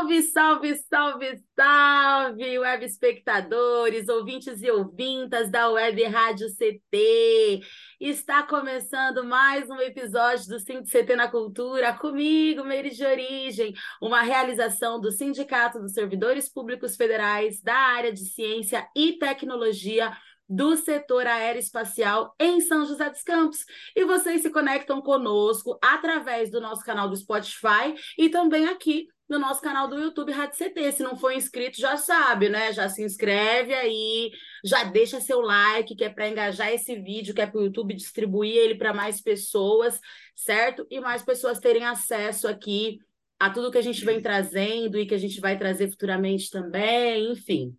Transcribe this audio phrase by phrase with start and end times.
[0.00, 7.60] Salve, salve, salve, salve, web espectadores, ouvintes e ouvintas da Web Rádio CT.
[8.00, 14.98] Está começando mais um episódio do CT na Cultura, comigo, Meire de Origem, uma realização
[14.98, 20.16] do Sindicato dos Servidores Públicos Federais da área de Ciência e Tecnologia
[20.48, 23.66] do setor aeroespacial em São José dos Campos.
[23.94, 29.38] E vocês se conectam conosco através do nosso canal do Spotify e também aqui no
[29.38, 30.92] nosso canal do YouTube Rádio CT.
[30.92, 32.72] Se não for inscrito, já sabe, né?
[32.72, 34.32] Já se inscreve aí,
[34.64, 37.94] já deixa seu like, que é para engajar esse vídeo, que é para o YouTube
[37.94, 40.00] distribuir ele para mais pessoas,
[40.34, 40.84] certo?
[40.90, 42.98] E mais pessoas terem acesso aqui
[43.38, 47.30] a tudo que a gente vem trazendo e que a gente vai trazer futuramente também,
[47.30, 47.78] enfim.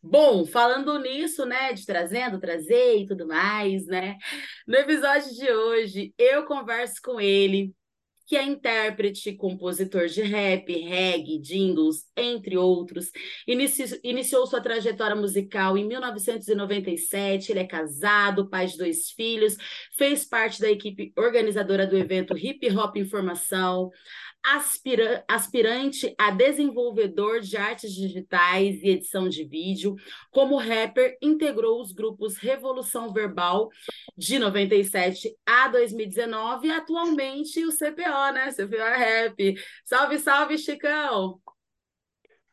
[0.00, 4.16] Bom, falando nisso, né, de trazendo, trazer e tudo mais, né?
[4.66, 7.74] No episódio de hoje, eu converso com ele,
[8.26, 13.10] que é intérprete, compositor de rap, reggae, jingles, entre outros.
[13.46, 17.52] Inici iniciou sua trajetória musical em 1997.
[17.52, 19.56] Ele é casado, pai de dois filhos,
[19.96, 23.90] fez parte da equipe organizadora do evento Hip Hop Informação
[24.44, 29.94] aspira aspirante a desenvolvedor de artes digitais e edição de vídeo.
[30.30, 33.68] Como rapper, integrou os grupos Revolução Verbal
[34.16, 38.50] de 97 a 2019 e atualmente o CPO, né?
[38.52, 39.54] CPO é Rap.
[39.84, 41.40] Salve, salve, Chicão!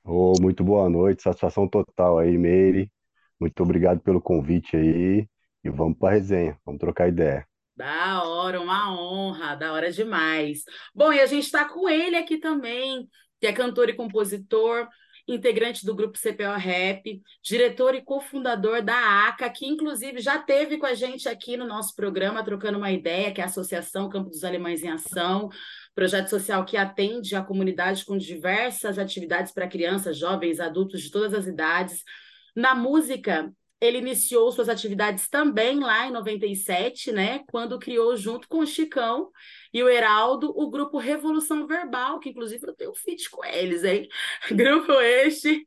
[0.04, 2.92] Oh, muito boa noite, satisfação total aí, Meire.
[3.40, 5.28] Muito obrigado pelo convite aí
[5.64, 7.49] e vamos para a resenha, vamos trocar ideia.
[7.80, 10.66] Da hora, uma honra, da hora demais.
[10.94, 13.08] Bom, e a gente está com ele aqui também,
[13.40, 14.86] que é cantor e compositor,
[15.26, 20.88] integrante do grupo CPO Rap, diretor e cofundador da ACA, que inclusive já teve com
[20.88, 24.44] a gente aqui no nosso programa, trocando uma ideia, que é a Associação Campo dos
[24.44, 25.48] Alemães em Ação,
[25.96, 31.34] projeto social que atende a comunidade com diversas atividades para crianças, jovens, adultos de todas
[31.34, 32.04] as idades.
[32.54, 33.50] Na música,
[33.82, 37.40] ele iniciou suas atividades também lá em 97, né?
[37.50, 39.32] Quando criou, junto com o Chicão
[39.74, 43.84] e o Heraldo, o grupo Revolução Verbal, que inclusive eu tenho um feat com eles,
[43.84, 44.08] hein?
[44.52, 45.66] Grupo este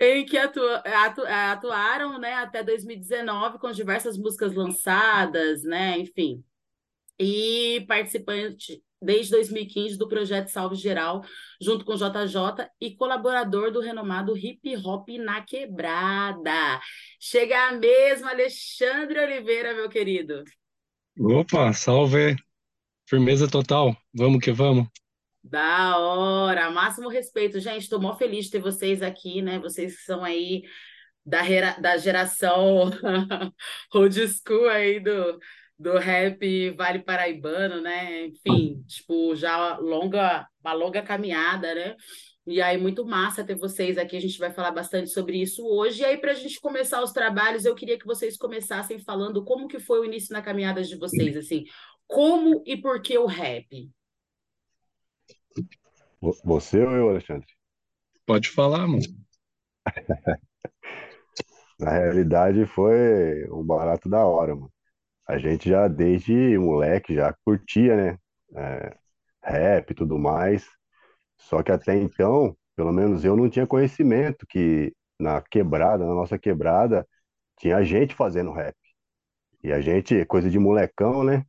[0.00, 5.98] em que atu atu atuaram né, até 2019 com diversas músicas lançadas, né?
[5.98, 6.44] Enfim.
[7.18, 11.22] E participante desde 2015 do projeto Salve Geral,
[11.60, 16.80] junto com JJ e colaborador do renomado Hip Hop na Quebrada.
[17.20, 20.44] Chega mesmo, Alexandre Oliveira, meu querido.
[21.18, 22.36] Opa, salve!
[23.06, 24.86] Firmeza total, vamos que vamos.
[25.44, 27.58] Da hora, máximo respeito.
[27.58, 29.58] Gente, estou mó feliz de ter vocês aqui, né?
[29.58, 30.62] Vocês que são aí
[31.26, 31.42] da,
[31.78, 32.90] da geração
[33.92, 35.38] old school aí do,
[35.82, 38.26] do rap Vale Paraibano, né?
[38.26, 41.96] Enfim, tipo, já longa, uma longa caminhada, né?
[42.46, 44.16] E aí, muito massa ter vocês aqui.
[44.16, 46.02] A gente vai falar bastante sobre isso hoje.
[46.02, 49.66] E aí, para a gente começar os trabalhos, eu queria que vocês começassem falando como
[49.66, 51.64] que foi o início na caminhada de vocês, assim.
[52.06, 53.90] Como e por que o rap?
[56.44, 57.46] Você ou eu, Alexandre?
[58.24, 59.02] Pode falar, mano.
[61.78, 64.72] Na realidade, foi um barato da hora, mano
[65.26, 68.18] a gente já desde moleque já curtia, né?
[68.56, 68.96] É,
[69.42, 70.66] rap e tudo mais.
[71.38, 76.38] Só que até então, pelo menos eu não tinha conhecimento que na quebrada, na nossa
[76.38, 77.06] quebrada,
[77.58, 78.76] tinha gente fazendo rap.
[79.62, 81.44] E a gente, coisa de molecão, né?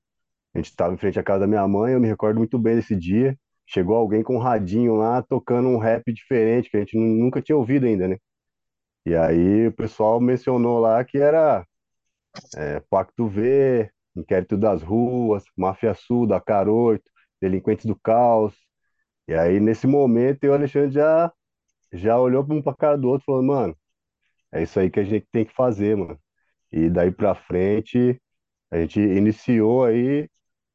[0.54, 2.76] A gente estava em frente à casa da minha mãe, eu me recordo muito bem
[2.76, 3.38] desse dia.
[3.68, 7.58] Chegou alguém com um radinho lá, tocando um rap diferente, que a gente nunca tinha
[7.58, 8.18] ouvido ainda, né?
[9.06, 11.66] E aí o pessoal mencionou lá que era
[12.56, 17.10] é, Pacto V, Inquérito das Ruas, Máfia Sul, da Caroito,
[17.42, 18.56] Delinquentes do Caos.
[19.28, 21.32] E aí, nesse momento, e o Alexandre já,
[21.94, 23.78] já olhou um pra cara do outro, falando, mano,
[24.52, 26.20] é isso aí que a gente tem que fazer, mano.
[26.72, 28.22] E daí pra frente,
[28.72, 30.30] a gente iniciou aí,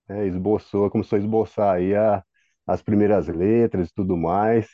[0.08, 2.24] né, esboçou, começou a esboçar aí a,
[2.66, 4.68] as primeiras letras e tudo mais.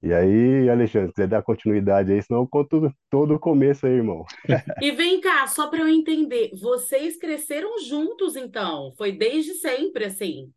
[0.00, 3.94] E aí, Alexandre, se quiser dar continuidade aí, senão eu conto todo o começo aí,
[3.94, 4.24] irmão.
[4.80, 8.92] E vem cá, só para eu entender, vocês cresceram juntos, então?
[8.96, 10.52] Foi desde sempre assim?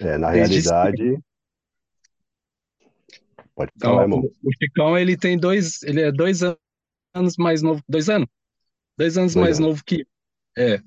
[0.00, 1.18] É, na Desde realidade.
[3.54, 4.30] Pode falar, então, irmão.
[4.42, 6.58] O Chicão, ele tem dois, ele é dois anos
[7.14, 8.28] anos mais novo, dois anos?
[8.98, 9.68] Dois anos Dois mais anos.
[9.70, 10.06] novo que
[10.58, 10.80] é.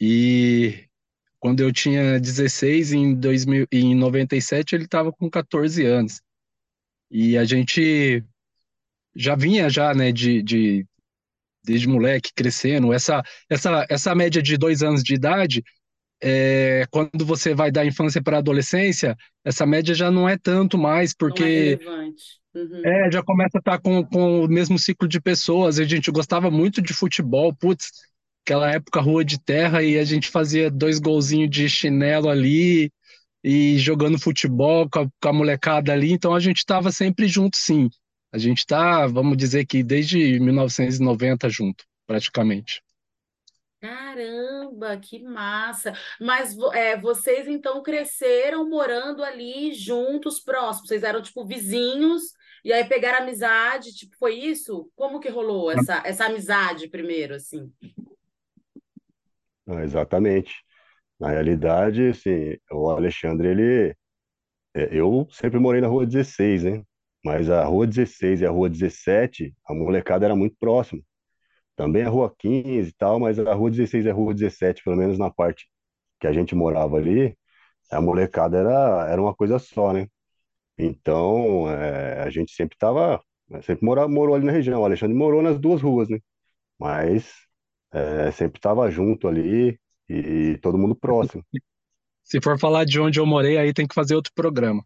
[0.00, 0.88] E
[1.42, 6.22] quando eu tinha 16, em 2000, em 97, ele estava com 14 anos.
[7.10, 8.22] E a gente
[9.16, 10.86] já vinha já, né, de, de
[11.64, 12.92] desde moleque crescendo.
[12.92, 15.64] Essa, essa, essa média de dois anos de idade,
[16.22, 20.78] é, quando você vai da infância para a adolescência, essa média já não é tanto
[20.78, 22.24] mais, é porque relevante.
[22.54, 22.82] Uhum.
[22.86, 25.80] é, já começa a estar com, com o mesmo ciclo de pessoas.
[25.80, 28.11] A gente gostava muito de futebol, putz,
[28.44, 32.92] aquela época rua de terra e a gente fazia dois golzinhos de chinelo ali
[33.42, 36.12] e jogando futebol com a, com a molecada ali.
[36.12, 37.88] Então a gente estava sempre junto, sim.
[38.32, 42.82] A gente está, vamos dizer que desde 1990 junto, praticamente.
[43.80, 45.92] Caramba, que massa!
[46.20, 50.88] Mas é, vocês então cresceram morando ali juntos, próximos.
[50.88, 52.22] Vocês eram tipo vizinhos
[52.64, 54.88] e aí pegaram amizade, tipo, foi isso?
[54.94, 57.72] Como que rolou essa, essa amizade primeiro, assim?
[59.68, 60.54] Ah, exatamente.
[61.20, 63.96] Na realidade, assim, o Alexandre, ele,
[64.74, 66.84] é, eu sempre morei na rua 16, né?
[67.24, 71.02] Mas a rua 16 e a rua 17, a molecada era muito próxima.
[71.76, 74.96] Também a rua 15 e tal, mas a rua 16 e a rua 17, pelo
[74.96, 75.66] menos na parte
[76.20, 77.36] que a gente morava ali,
[77.90, 80.08] a molecada era, era uma coisa só, né?
[80.78, 83.22] Então, é, a gente sempre tava,
[83.62, 84.82] sempre morava, morou ali na região.
[84.82, 86.18] O Alexandre morou nas duas ruas, né?
[86.78, 87.32] Mas
[87.92, 89.78] é, sempre tava junto ali
[90.08, 91.44] e todo mundo próximo.
[92.24, 94.84] Se for falar de onde eu morei, aí tem que fazer outro programa.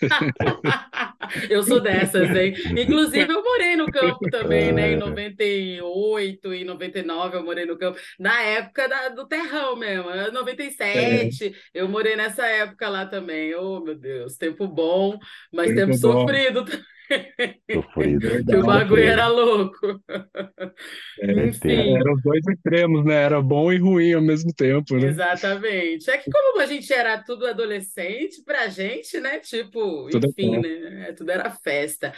[1.50, 2.54] Eu sou dessas, hein?
[2.76, 4.92] Inclusive, eu morei no campo também, né?
[4.92, 5.18] Em É,
[5.78, 7.98] 98 e 99 eu morei no campo.
[8.18, 10.30] Na época da- do terrão mesmo, era
[10.92, 13.54] É, 97, eu morei nessa época lá também.
[13.54, 15.18] Oh, meu Deus, tempo bom,
[15.52, 16.84] mas tempo bom, sofrido também,
[17.72, 20.00] sofrido, que o bagulho era louco.
[21.20, 21.46] É.
[21.48, 21.96] Enfim.
[21.96, 23.14] eram os dois extremos, né?
[23.22, 25.08] Era bom e ruim ao mesmo tempo, né?
[25.08, 26.10] Exatamente.
[26.10, 29.38] É que como a gente era tudo adolescente, pra gente, né?
[29.40, 31.12] Tipo, Tudo é enfim, bom, né?
[31.12, 32.12] Tudo era festa.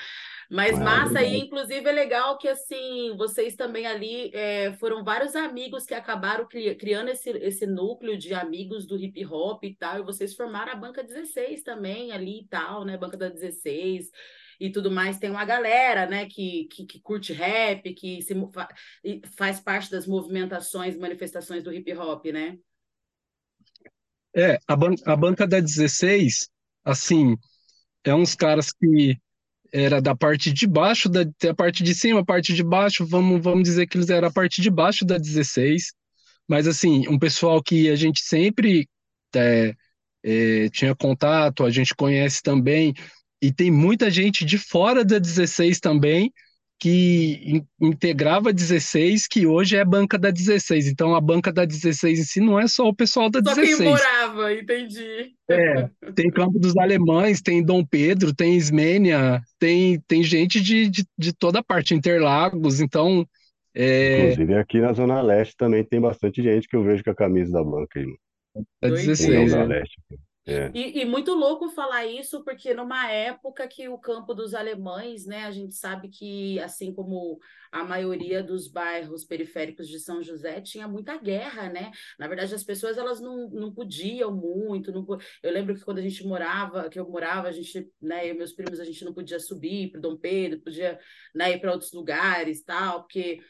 [0.51, 5.37] Mas É massa, e inclusive é legal que assim, vocês também ali é, foram vários
[5.37, 10.01] amigos que acabaram cri- criando esse, esse núcleo de amigos do hip hop e tal,
[10.01, 12.97] e vocês formaram a Banca 16 também ali e tal, né?
[12.99, 14.11] Banca da 16
[14.61, 15.19] e tudo mais.
[15.19, 18.35] Tem uma galera, né, que, que, que curte rap, que se,
[19.37, 22.59] faz parte das movimentações, manifestações do hip hop, né?
[24.37, 26.49] É, a, ban a banca da 16,
[26.85, 27.37] assim,
[28.05, 29.19] é uns caras que
[29.73, 33.43] era da parte de baixo, da, da parte de cima, a parte de baixo, vamos,
[33.43, 35.93] vamos dizer que eles eram a parte de baixo da 16,
[36.47, 38.89] mas assim, um pessoal que a gente sempre
[39.35, 39.75] é,
[40.23, 42.93] é, tinha contato, a gente conhece também,
[43.41, 46.33] e tem muita gente de fora da 16 também,
[46.79, 50.87] que in- integrava a 16, que hoje é a banca da 16.
[50.89, 53.65] Então, a banca da 16 em si não é só o pessoal da Só quem
[53.65, 53.91] 16.
[53.91, 55.35] morava, entendi.
[55.49, 61.05] É, tem Campo dos Alemães, tem Dom Pedro, tem Ismênia, tem, tem gente de, de,
[61.19, 63.27] de toda parte, Interlagos, então,
[63.75, 67.15] é, Inclusive aqui na Zona Leste também tem bastante gente que eu vejo com a
[67.15, 68.07] camisa da banca aí,
[68.81, 69.79] da União 16, da né?
[69.79, 69.97] Leste.
[70.51, 75.27] É, E, e muito louco falar isso, porque numa época que o campo dos alemães,
[75.27, 77.39] né, a gente sabe que, assim como
[77.71, 81.93] a maioria dos bairros periféricos de São José, tinha muita guerra, né?
[82.19, 84.91] Na verdade, as pessoas elas não, não podiam muito.
[84.93, 85.07] Não,
[85.43, 88.39] eu lembro que quando a gente morava, que eu morava, a gente, né, eu e
[88.39, 90.99] meus primos, a gente não podia subir para Dom Pedro, podia,
[91.35, 93.41] né, ir para outros lugares, tal, porque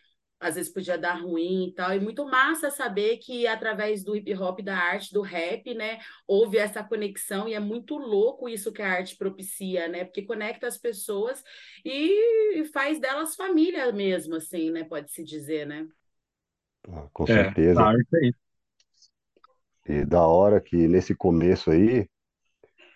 [0.41, 1.95] às vezes podia dar ruim e tal.
[1.95, 6.59] E muito massa saber que através do hip hop, da arte, do rap, né, houve
[6.59, 10.05] essa conexão e é muito louco isso que a arte propicia, né?
[10.05, 11.43] Porque conecta as pessoas
[11.85, 14.85] e faz delas família mesmo, assim, né?
[14.85, 15.87] Pode-se dizer, né?
[16.89, 17.83] ah, com É, certeza.
[17.83, 18.39] a arte é isso.
[19.87, 22.09] E da hora que nesse começo aí,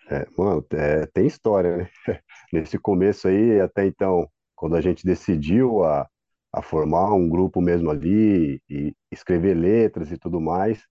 [0.09, 1.89] é, mano, é, tem história, né?
[2.53, 6.07] Nesse começo aí, até então, quando a gente decidiu a,
[6.55, 10.83] a formar um grupo mesmo ali e escrever letras e tudo mais,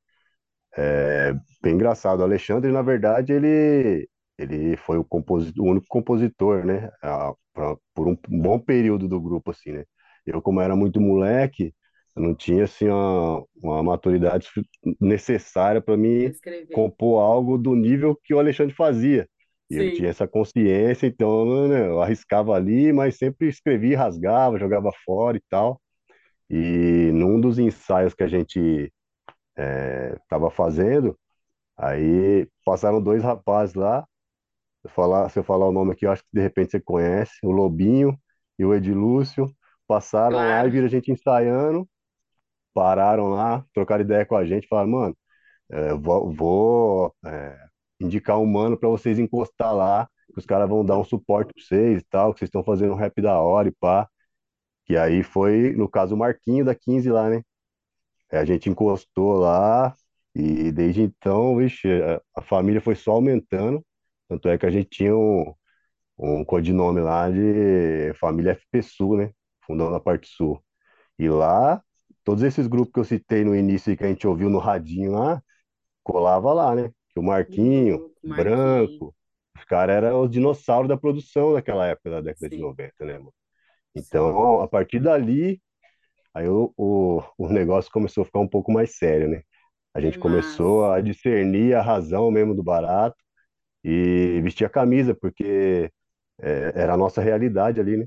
[0.76, 2.20] é bem engraçado.
[2.20, 6.90] O Alexandre, na verdade, ele, ele foi o, composi- o único compositor, né?
[7.02, 9.84] a- pra- por um bom período do grupo, assim, né?
[10.26, 11.74] Eu, como era muito moleque,
[12.16, 14.48] eu não tinha, assim, uma, uma maturidade
[15.00, 16.68] necessária para mim escrever.
[16.70, 19.28] compor algo do nível que o Alexandre fazia.
[19.70, 24.90] E eu tinha essa consciência, então, né, eu arriscava ali, mas sempre escrevia, rasgava, jogava
[25.04, 25.80] fora e tal.
[26.50, 28.92] E num dos ensaios que a gente
[30.22, 31.18] estava fazendo,
[31.78, 34.02] aí passaram dois rapazes lá.
[34.82, 36.80] Se eu falar, se eu falar o nome aqui, eu acho que de repente você
[36.80, 38.18] conhece, o Lobinho
[38.58, 39.46] e o Edilúcio.
[39.88, 40.70] passaram lá e Claro.
[40.70, 41.88] viram a gente ensaiando,
[42.74, 45.16] pararam lá, trocaram ideia com a gente, falaram, mano,
[45.70, 47.63] é, vou, vou, é,
[48.04, 51.62] indicar um mano pra vocês encostar lá, que os caras vão dar um suporte pra
[51.62, 54.08] vocês e tal, que vocês estão fazendo um rap da hora e pá.
[54.86, 57.42] Que aí foi, no caso, o Marquinho da 15 lá, né?
[58.32, 59.94] Aí a gente encostou lá
[60.34, 61.88] e desde então, vixe,
[62.36, 63.84] a, família foi só aumentando.
[64.28, 65.54] Tanto é que a gente tinha um,
[66.18, 69.32] um codinome lá de Família FP Sul, né?
[69.66, 70.62] Fundão da parte sul.
[71.18, 71.82] E lá,
[72.24, 75.12] todos esses grupos que eu citei no início e que a gente ouviu no radinho
[75.12, 75.42] lá,
[76.02, 76.92] colava lá, né?
[77.14, 79.04] Que o Marquinho, Louco, Marquinhos.
[79.04, 79.14] Branco,
[79.56, 83.18] os caras eram os dinossauros da produção daquela época, da década de Sim, 90, né,
[83.18, 83.34] mano?
[83.96, 84.34] sim.
[84.34, 85.60] Então, a partir dali,
[86.34, 89.42] aí o, o, o negócio começou a ficar um pouco mais sério, né?
[89.94, 90.92] A gente começou massa.
[90.92, 93.16] a discernir a razão mesmo do barato
[93.84, 95.90] e vestir a camisa, porque
[96.40, 98.06] é, era a nossa realidade ali, né?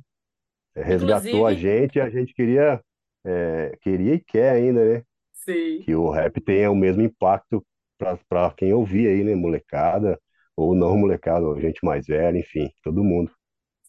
[0.75, 2.81] É, Resgatou a Inclusive, gente e a gente queria,
[3.25, 5.03] é, queria e quer ainda, né?
[5.33, 5.85] sim.
[5.85, 7.65] Que o rap tenha o mesmo impacto
[7.97, 9.35] para quem ouvir aí, né?
[9.35, 10.19] Molecada,
[10.55, 13.31] ou não molecada, ou gente mais velha, enfim, todo mundo.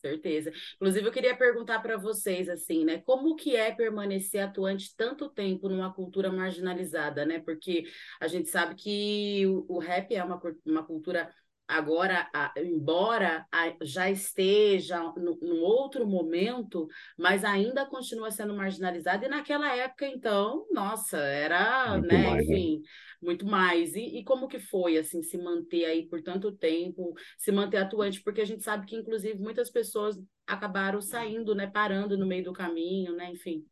[0.00, 0.52] Certeza.
[0.76, 2.98] Inclusive, eu queria perguntar para vocês, assim, né?
[2.98, 7.40] Como que é permanecer atuante tanto tempo numa cultura marginalizada, né?
[7.40, 7.84] Porque
[8.20, 11.32] a gente sabe que o, o rap é uma, uma cultura
[11.68, 19.26] agora, a- embora a- já esteja no, num outro momento, mas ainda continua sendo marginalizada.
[19.26, 22.30] E naquela época, então, nossa, era, Muito né?
[22.30, 22.58] mais, né?
[22.58, 22.82] Enfim,
[23.22, 23.94] muito mais.
[23.94, 27.14] E, e como que foi, assim, se manter aí por tanto tempo?
[27.36, 32.16] se manter atuante, porque a gente sabe que, inclusive, muitas pessoas acabaram saindo, né, parando
[32.16, 33.64] no meio do caminho, né, enfim.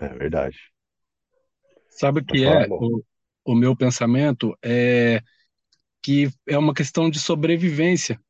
[0.00, 0.58] É verdade.
[1.88, 2.66] Sabe o que é?
[2.78, 3.02] O,
[3.44, 5.22] o meu pensamento é
[6.02, 8.20] que é uma questão de sobrevivência,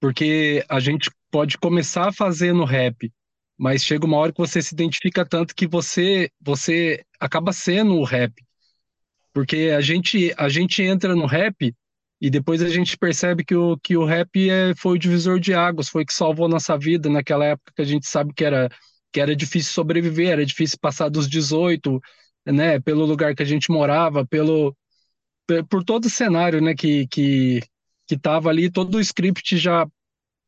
[0.00, 2.12] porque a gente pode começar
[2.54, 3.12] no rap,
[3.58, 8.04] mas chega uma hora que você se identifica tanto que você você acaba sendo o
[8.04, 8.34] rap,
[9.32, 11.74] porque a gente a gente entra no rap
[12.20, 15.54] e depois a gente percebe que o que o rap é, foi o divisor de
[15.54, 18.68] águas, foi o que salvou nossa vida naquela época que a gente sabe que era
[19.12, 22.00] que era difícil sobreviver, era difícil passar dos 18,
[22.46, 24.76] né, pelo lugar que a gente morava, pelo pe-
[25.68, 27.60] por todo o cenário, né, que que
[28.06, 29.86] que tava ali, todo o script já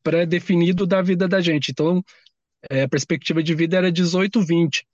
[0.03, 1.71] pré-definido da vida da gente.
[1.71, 2.03] Então,
[2.69, 4.85] é, a perspectiva de vida era 18, 20.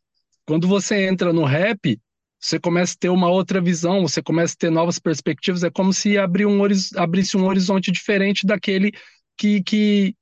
[0.45, 2.00] Quando você entra no rap,
[2.39, 5.93] você começa a ter uma outra visão, você começa a ter novas perspectivas, é como
[5.93, 6.62] se abrir um,
[6.98, 8.91] abrisse um horizonte diferente daquele
[9.38, 10.15] que que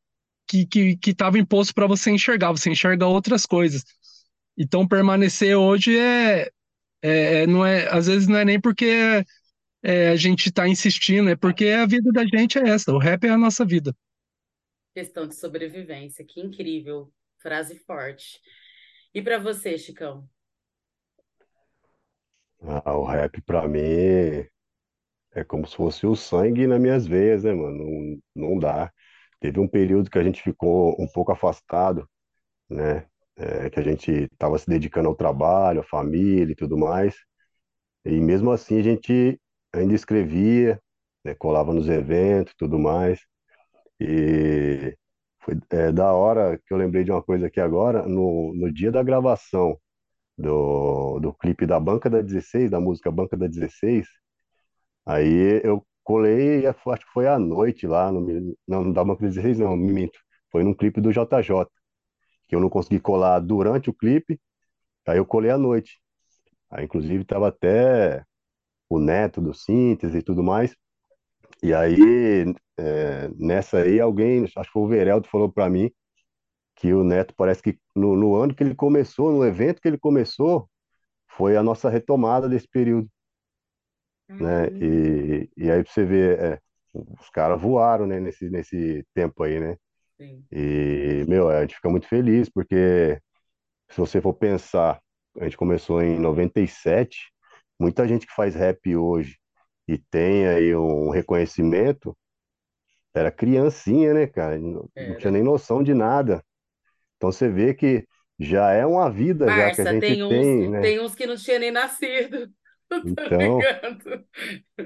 [0.47, 3.83] que que que estava imposto para você enxergar, você enxerga outras coisas.
[4.57, 6.49] Então permanecer hoje é,
[7.03, 9.25] é é- não é às vezes não é nem porque
[9.83, 13.25] é, a gente está insistindo, é porque a vida da gente é essa, o rap
[13.25, 13.95] é a nossa vida.
[14.93, 18.39] Questão de sobrevivência, que incrível, frase forte.
[19.13, 20.27] E para você, Chicão?
[22.61, 23.79] Ah, o rap pra mim
[25.33, 27.85] é como se fosse o sangue nas minhas veias, né, mano?
[28.35, 28.91] Não, não dá.
[29.39, 32.07] Teve um período que a gente ficou um pouco afastado,
[32.69, 33.07] né?
[33.37, 37.15] É, que a gente estava se dedicando ao trabalho, à família e tudo mais.
[38.05, 39.39] E mesmo assim a gente
[39.73, 40.81] ainda escrevia,
[41.23, 41.35] né?
[41.35, 43.19] Colava nos eventos tudo mais.
[43.99, 44.95] E
[45.43, 48.91] foi é, da hora que eu lembrei de uma coisa aqui agora, no, no dia
[48.91, 49.77] da gravação
[50.37, 54.07] do, do clipe da Banca da 16, da música Banca da 16,
[55.05, 59.59] aí eu colei, acho que foi à noite lá, no, não, da Banca da 16
[59.59, 60.19] não, me minto,
[60.51, 61.67] foi num clipe do JJ,
[62.47, 64.39] que eu não consegui colar durante o clipe,
[65.07, 66.01] aí eu colei à noite.
[66.69, 68.23] Aí inclusive tava até
[68.95, 70.75] o neto do Síntese e tudo mais,
[71.63, 75.91] e aí é, nessa aí alguém, acho que foi o Vereldo, falou para mim
[76.75, 79.99] que o Neto parece que no, no ano que ele começou, no evento que ele
[79.99, 80.67] começou,
[81.29, 83.07] foi a nossa retomada desse período,
[84.27, 84.67] né?
[84.67, 84.85] Caramba.
[84.85, 86.59] E, e aí você ver, é,
[86.93, 89.77] os caras voaram, né, nesse, nesse tempo aí, né?
[90.19, 90.43] Sim.
[90.51, 93.19] E, meu, a gente fica muito feliz, porque
[93.89, 94.99] se você for pensar,
[95.39, 97.30] a gente começou em 97,
[97.81, 99.37] muita gente que faz rap hoje
[99.87, 102.17] e tem aí um reconhecimento,
[103.13, 104.57] era criancinha, né, cara?
[104.59, 106.43] Não, não tinha nem noção de nada.
[107.17, 108.07] Então você vê que
[108.39, 110.81] já é uma vida já que a gente tem uns, tem, né?
[110.81, 112.51] tem uns que não tinha nem nascido.
[112.89, 113.69] Tô Então,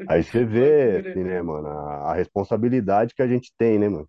[0.07, 4.07] aí você vê, assim, né, mano, a, a responsabilidade que a gente tem, né, mano?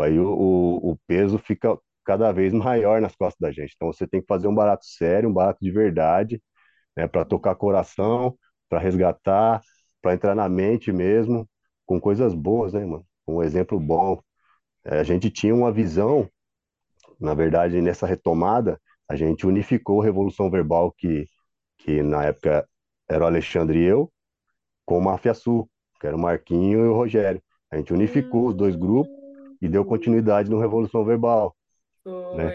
[0.00, 3.74] Aí o, o, o peso fica cada vez maior nas costas da gente.
[3.76, 6.42] Então você tem que fazer um barato sério, um barato de verdade,
[6.96, 8.36] né, para tocar coração,
[8.68, 9.62] para resgatar,
[10.02, 11.48] para entrar na mente mesmo,
[11.86, 13.06] com coisas boas, né, mano?
[13.26, 14.20] Um exemplo bom.
[14.84, 16.28] É, a gente tinha uma visão
[17.20, 21.26] Na verdade, nessa retomada, a gente unificou a Revolução Verbal, que,
[21.78, 22.68] que na época
[23.08, 24.12] era o Alexandre e eu,
[24.86, 25.70] com o Máfia Sul,
[26.00, 27.42] que era o Marquinho e o Rogério.
[27.70, 29.14] A gente unificou os dois grupos
[29.62, 31.56] e deu continuidade no Revolução Verbal,
[32.32, 32.54] né?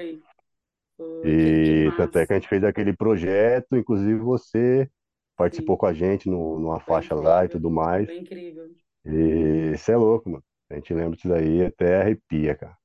[0.98, 4.90] Foi, foi, que, E tanto é que a gente fez aquele projeto, inclusive você
[5.36, 8.08] participou Sim, com a gente no, numa foi faixa lá e incrível, tudo mais.
[8.08, 8.70] foi incrível.
[9.06, 10.44] E isso é louco, mano.
[10.70, 12.78] A gente lembra disso daí e até arrepia, cara.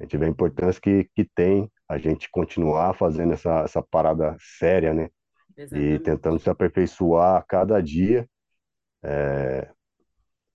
[0.00, 4.36] A gente vê a importância que, que tem a gente continuar fazendo essa, essa parada
[4.58, 5.10] séria, né?
[5.72, 6.40] E tentando Exatamente.
[6.40, 8.28] se aperfeiçoar a cada dia,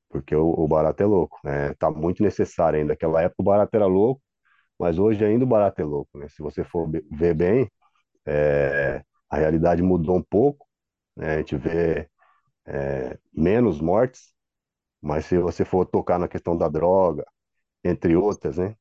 [0.10, 1.74] porque o, o barato é louco, né?
[1.76, 2.94] Tá muito necessário ainda.
[2.94, 4.22] Naquela época o barato era louco,
[4.80, 6.28] mas hoje ainda o barato é louco, né?
[6.30, 7.70] Se você for ver bem,
[8.28, 10.68] é, a realidade mudou um pouco,
[11.18, 11.36] né?
[11.36, 12.10] A gente vê
[12.68, 14.34] é, menos mortes,
[15.02, 17.26] mas se você for tocar na questão da droga,
[17.84, 18.76] entre outras, né?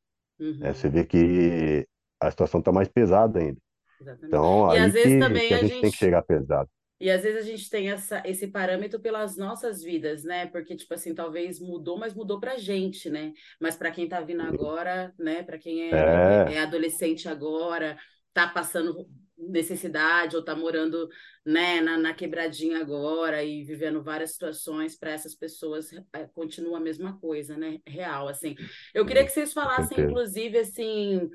[0.60, 1.86] É, você Uhum, vê que
[2.20, 3.58] a situação está mais pesada ainda.
[4.00, 4.44] exatamente.
[4.46, 6.70] Então, E às aí vezes que, também que a a gente tem que chegar pesado.
[6.98, 10.46] E às vezes a gente tem essa, esse parâmetro pelas nossas vidas, né?
[10.46, 13.32] Porque, tipo assim, talvez mudou, mas mudou pra gente, né?
[13.60, 15.42] Mas para quem tá vindo agora, né?
[15.42, 17.98] Para quem é, é, é É, adolescente agora,
[18.32, 21.08] tá passando necessidade ou tá morando,
[21.44, 26.80] né, na, na quebradinha agora e vivendo várias situações, para essas pessoas é, continua a
[26.80, 27.78] mesma coisa, né?
[27.86, 28.54] Real, assim.
[28.94, 31.28] Eu queria que vocês falassem, inclusive, assim.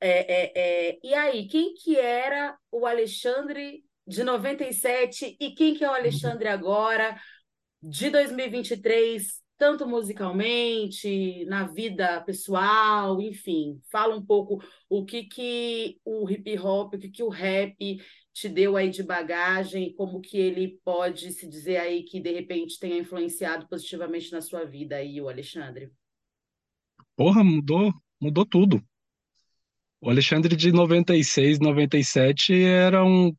[0.00, 5.84] É, é, é, e aí, quem que era o Alexandre de 97 e quem que
[5.84, 7.16] é o Alexandre agora,
[7.80, 16.28] de 2023, tanto musicalmente, na vida pessoal, enfim, fala um pouco o que que o
[16.28, 18.02] hip hop, o que que o rap
[18.32, 22.80] te deu aí de bagagem, como que ele pode se dizer aí que de repente
[22.80, 25.92] tenha influenciado positivamente na sua vida aí, o Alexandre.
[27.14, 28.82] Porra, mudou, mudou tudo.
[30.00, 33.36] O Alexandre de 96, 97 era um,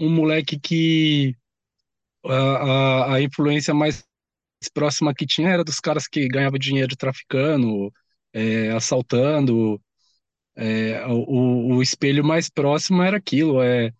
[0.00, 1.36] um moleque que
[2.26, 2.34] a,
[3.12, 4.04] a, a influência mais
[4.74, 7.92] próxima que tinha era dos caras que ganhavam dinheiro traficando,
[8.34, 9.80] é, assaltando.
[10.56, 13.92] É, o, o espelho mais próximo era aquilo, é,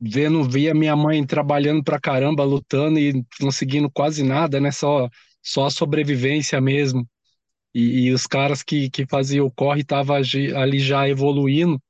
[0.00, 4.70] vendo, via minha mãe trabalhando pra caramba, lutando e conseguindo quase nada, né?
[4.70, 5.08] Só,
[5.42, 7.08] só a sobrevivência mesmo.
[7.74, 11.80] E, e os caras que, que faziam o corre estavam ali já evoluindo.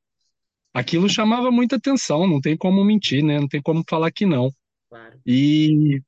[0.76, 3.40] Aquilo chamava muita atenção, não tem como mentir, né?
[3.40, 4.50] Não tem como falar que não.
[4.90, 5.18] Claro.
[5.24, 6.02] E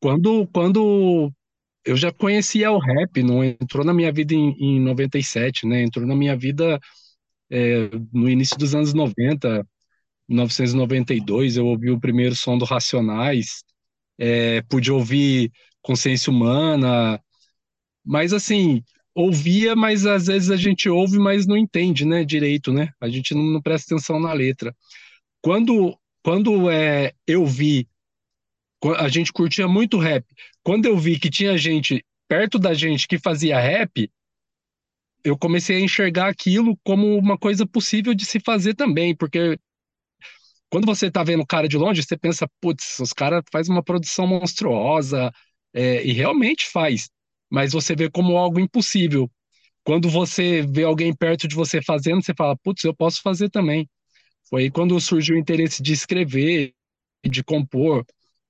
[0.00, 1.32] quando, quando
[1.84, 5.84] eu já conhecia o rap, não entrou na minha vida em, em 97, né?
[5.84, 6.80] Entrou na minha vida
[7.48, 9.64] é, no início dos anos 90,
[10.28, 13.62] 1992, eu ouvi o primeiro som do Racionais,
[14.18, 17.22] é, pude ouvir Consciência Humana,
[18.04, 18.82] mas assim,
[19.18, 22.92] ouvia, mas às vezes a gente ouve, mas não entende, né, direito, né?
[23.00, 24.74] A gente não, não presta atenção na letra.
[25.42, 27.88] Quando, quando é, eu vi,
[28.96, 30.24] a gente curtia muito rap,
[30.62, 34.08] quando eu vi que tinha gente perto da gente que fazia rap,
[35.24, 39.58] eu comecei a enxergar aquilo como uma coisa possível de se fazer também, porque
[40.70, 43.82] quando você tá vendo o cara de longe, você pensa, putz, os caras fazem uma
[43.82, 45.32] produção monstruosa,
[45.74, 47.10] é, e realmente faz,
[47.50, 49.30] mas você vê como algo impossível.
[49.84, 53.88] Quando você vê alguém perto de você fazendo, você fala, putz, eu posso fazer também.
[54.48, 56.74] Foi aí quando surgiu o interesse de escrever,
[57.24, 58.04] de compor,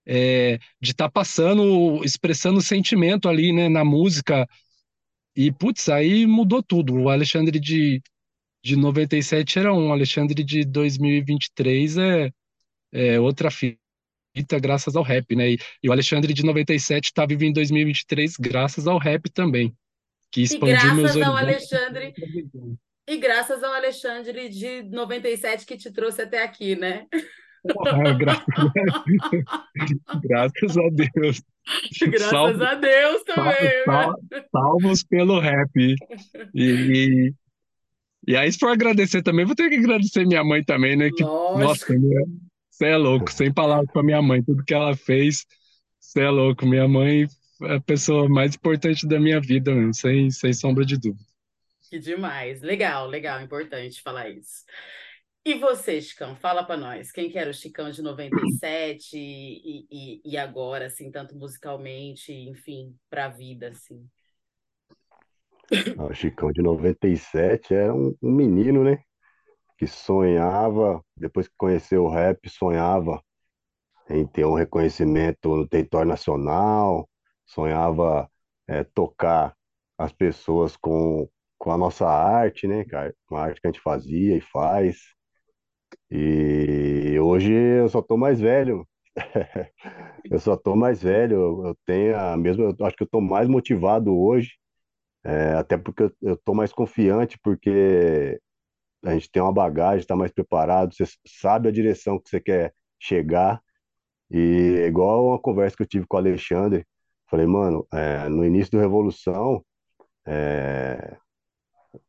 [0.06, 4.48] é, de estar tá passando, expressando sentimento ali, né, na música.
[5.36, 6.94] E, putz, aí mudou tudo.
[6.94, 8.02] O Alexandre de,
[8.64, 12.30] de 97 era um, o Alexandre de 2023 é,
[12.92, 13.78] é outra fita,
[14.60, 15.50] graças ao rap, né?
[15.52, 19.72] E, e o Alexandre de 97 está vivendo em 2023 graças ao rap também,
[20.32, 21.72] que E expandiu meus graças ao horizontes.
[21.72, 22.14] Alexandre
[23.08, 27.06] E graças ao Alexandre de 97 que te trouxe até aqui, né?
[27.74, 28.44] Porra, gra-
[30.22, 31.42] graças a Deus.
[32.02, 33.62] Graças Salvo, a Deus sal- também.
[33.62, 33.84] né?
[33.84, 34.14] sal-
[34.52, 35.70] salvos pelo rap.
[35.76, 37.34] E, e,
[38.26, 41.10] e aí, se for agradecer também, vou ter que agradecer minha mãe também, né?
[41.14, 41.92] Que, nossa, Lógico.
[42.78, 45.44] Você é louco, sem palavras com a minha mãe, tudo que ela fez,
[46.00, 46.66] você é louco.
[46.66, 47.26] Minha mãe
[47.62, 51.24] é a pessoa mais importante da minha vida, mesmo, sem, sem sombra de dúvida.
[51.90, 52.60] Que demais.
[52.62, 54.64] Legal, legal, importante falar isso.
[55.44, 60.22] E você, Chicão, fala pra nós, quem que era o Chicão de 97 e, e,
[60.24, 64.08] e agora, assim, tanto musicalmente, enfim, pra vida, assim.
[65.98, 69.02] Ah, O Chicão de 97 era um, um menino, né?
[69.78, 73.22] Que sonhava, depois que conheceu o rap, sonhava
[74.10, 77.08] em ter um reconhecimento no território nacional,
[77.46, 78.30] sonhava
[78.68, 79.54] é, tocar
[79.98, 83.14] as pessoas com, com a nossa arte, né, cara?
[83.26, 84.98] Com a arte que a gente fazia e faz.
[86.10, 88.86] E hoje eu só tô mais velho.
[90.30, 93.48] Eu só tô mais velho, eu tenho a mesma, eu acho que eu tô mais
[93.48, 94.52] motivado hoje,
[95.24, 98.40] é, até porque eu, eu tô mais confiante, porque
[99.04, 102.74] a gente tem uma bagagem, está mais preparado, você sabe a direção que você quer
[102.98, 103.60] chegar.
[104.30, 106.86] E igual uma conversa que eu tive com o Alexandre,
[107.30, 109.64] falei, mano, é, no início da Revolução,
[110.26, 111.16] é,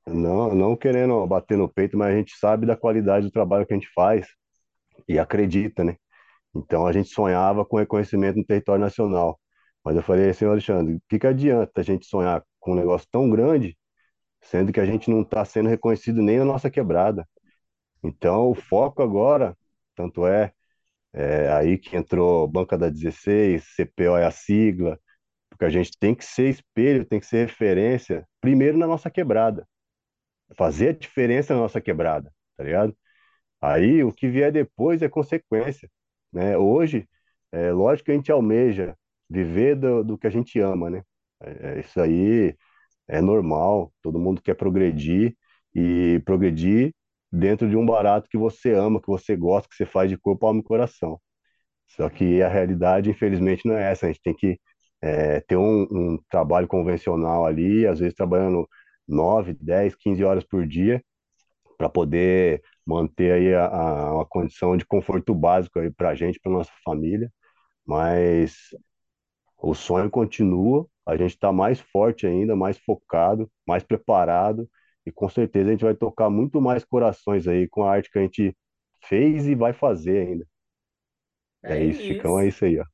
[0.08, 3.74] não, não querendo bater no peito, mas a gente sabe da qualidade do trabalho que
[3.74, 4.28] a gente faz
[5.08, 5.98] e acredita, né?
[6.56, 9.40] Então a gente sonhava com reconhecimento no território nacional.
[9.84, 13.08] Mas eu falei assim, Alexandre, o que que adianta a gente sonhar com um negócio
[13.12, 13.78] tão grande,
[14.42, 17.28] sendo que a gente não está sendo reconhecido nem na nossa quebrada?
[18.04, 19.58] Então o foco agora,
[19.96, 20.54] tanto é,
[21.14, 25.00] é aí que entrou Banca da 16, CPO é a sigla,
[25.50, 29.68] porque a gente tem que ser espelho, tem que ser referência, primeiro na nossa quebrada.
[30.58, 32.96] Fazer a diferença na nossa quebrada, tá ligado?
[33.62, 35.90] Aí o que vier depois é consequência,
[36.34, 36.58] né?
[36.58, 37.08] Hoje,
[37.52, 38.98] é lógico que a gente almeja
[39.30, 41.04] viver do, do que a gente ama, né?
[41.42, 42.56] É, é, isso aí
[43.10, 45.36] é normal, todo mundo quer progredir
[45.76, 46.94] e progredir
[47.32, 50.46] dentro de um barato que você ama, que você gosta, que você faz de corpo,
[50.48, 51.20] alma e coração.
[51.88, 54.06] Só que a realidade, infelizmente, não é essa.
[54.06, 54.60] A gente tem que
[55.02, 58.68] é, ter um, um trabalho convencional ali, às vezes trabalhando
[59.08, 61.04] 9, 10, 15 horas por dia,
[61.78, 66.52] para poder manter aí a, a, uma condição de conforto básico para a gente, para
[66.52, 67.32] nossa família.
[67.86, 68.56] Mas
[69.58, 74.70] o sonho continua, a gente está mais forte ainda, mais focado, mais preparado,
[75.06, 78.20] e com certeza a gente vai tocar muito mais corações aí com a arte que
[78.20, 78.56] a gente
[79.06, 80.46] fez e vai fazer ainda.
[81.64, 82.50] É, É isso, Chicão, é isso.
[82.50, 82.86] isso aí, ó.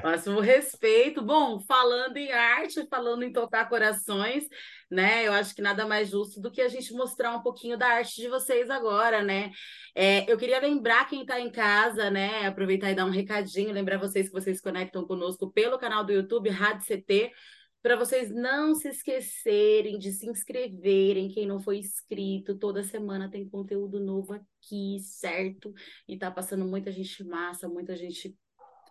[0.00, 1.20] Máximo respeito.
[1.20, 4.44] Bom, falando em arte, falando em tocar corações,
[4.90, 5.26] né?
[5.26, 8.16] Eu acho que nada mais justo do que a gente mostrar um pouquinho da arte
[8.16, 9.50] de vocês agora, né?
[9.94, 12.46] É, eu queria lembrar quem está em casa, né?
[12.46, 16.48] Aproveitar e dar um recadinho, lembrar vocês que vocês conectam conosco pelo canal do YouTube
[16.48, 17.30] Rádio CT,
[17.82, 23.48] para vocês não se esquecerem de se inscreverem, quem não foi inscrito, toda semana tem
[23.48, 25.74] conteúdo novo aqui, certo?
[26.08, 28.34] E tá passando muita gente massa, muita gente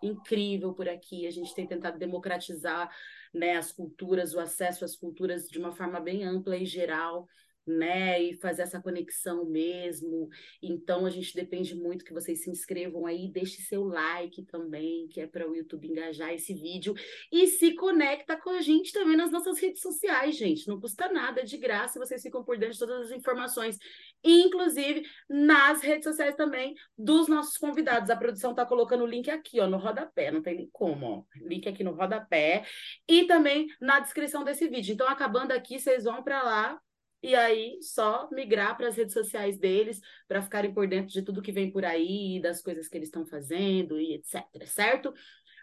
[0.02, 1.26] incrível por aqui.
[1.26, 2.90] A gente tem tentado democratizar,
[3.32, 7.26] né, as culturas, o acesso às culturas de uma forma bem ampla e geral,
[7.66, 10.28] né, e fazer essa conexão mesmo.
[10.60, 15.20] Então a gente depende muito que vocês se inscrevam aí, deixe seu like também, que
[15.20, 16.94] é para o YouTube engajar esse vídeo
[17.30, 20.66] e se conecta com a gente também nas nossas redes sociais, gente.
[20.66, 23.78] Não custa nada, é de graça, vocês ficam por dentro de todas as informações,
[24.22, 28.10] inclusive nas redes sociais também dos nossos convidados.
[28.10, 31.24] A produção tá colocando o link aqui, ó, no rodapé, não tem nem como, ó.
[31.42, 32.64] Link aqui no rodapé
[33.08, 34.94] e também na descrição desse vídeo.
[34.94, 36.80] Então, acabando aqui, vocês vão para lá
[37.22, 41.42] e aí só migrar para as redes sociais deles para ficarem por dentro de tudo
[41.42, 45.14] que vem por aí, das coisas que eles estão fazendo e etc, certo?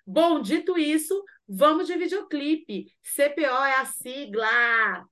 [0.06, 2.92] Bom, dito isso, vamos de videoclipe.
[3.04, 5.06] CPO é a sigla.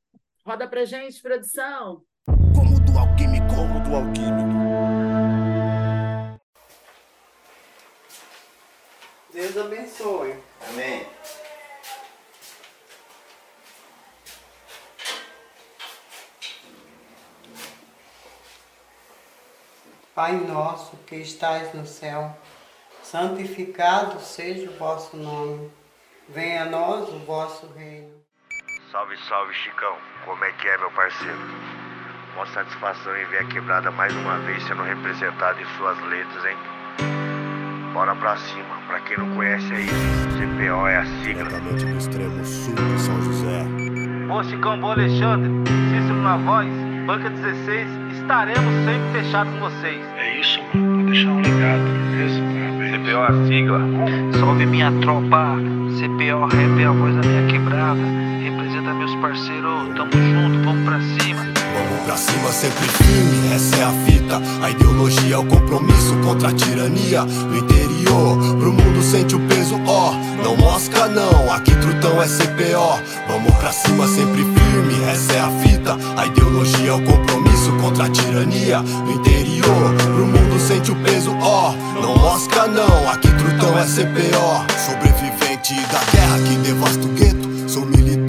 [0.45, 2.03] Roda pra gente, produção.
[3.87, 4.57] Do alquímico.
[9.33, 10.35] Deus abençoe.
[10.69, 11.07] Amém.
[20.13, 22.35] Pai nosso que estais no céu,
[23.03, 25.71] santificado seja o vosso nome.
[26.27, 28.17] Venha a nós o vosso reino.
[28.91, 29.95] Salve, salve, Chicão.
[30.25, 31.76] Como é que é, meu parceiro?
[32.37, 36.55] Uma satisfação em ver a quebrada mais uma vez sendo representada em suas letras, hein?
[37.95, 38.77] Bora pra cima.
[38.85, 41.45] Pra quem não conhece aí, CPO é a sigla.
[41.45, 43.65] Diretamente do extremo sul de São José.
[44.27, 45.49] Bom Chicão, bom Alexandre,
[45.89, 46.69] Cícero na voz,
[47.07, 47.87] Banca 16,
[48.19, 50.05] estaremos sempre fechados com vocês.
[50.17, 50.95] É isso, mano.
[50.95, 52.39] Vou deixar um legado, beleza?
[52.39, 52.91] Parabéns.
[52.91, 54.39] CPO é a sigla.
[54.39, 55.55] Salve minha tropa,
[55.97, 58.01] CPO Rap é a voz da minha quebrada,
[58.43, 61.46] representa meus parceiros, tamo junto, vamos pra cima.
[62.07, 64.41] Pra cima sempre firme, essa é a fita.
[64.63, 67.25] A ideologia é o compromisso contra a tirania.
[67.25, 70.13] No interior, pro mundo sente o peso, ó.
[70.41, 73.03] Não mosca não, aqui trutão é CPO.
[73.27, 75.97] Vamos pra cima sempre firme, essa é a fita.
[76.15, 78.79] A ideologia é o compromisso contra a tirania.
[78.79, 81.73] No interior, pro mundo sente o peso, ó.
[82.01, 84.65] Não mosca não, aqui trutão é CPO.
[84.79, 87.69] Sobrevivente da guerra que devasta o gueto.
[87.69, 88.26] Sou militante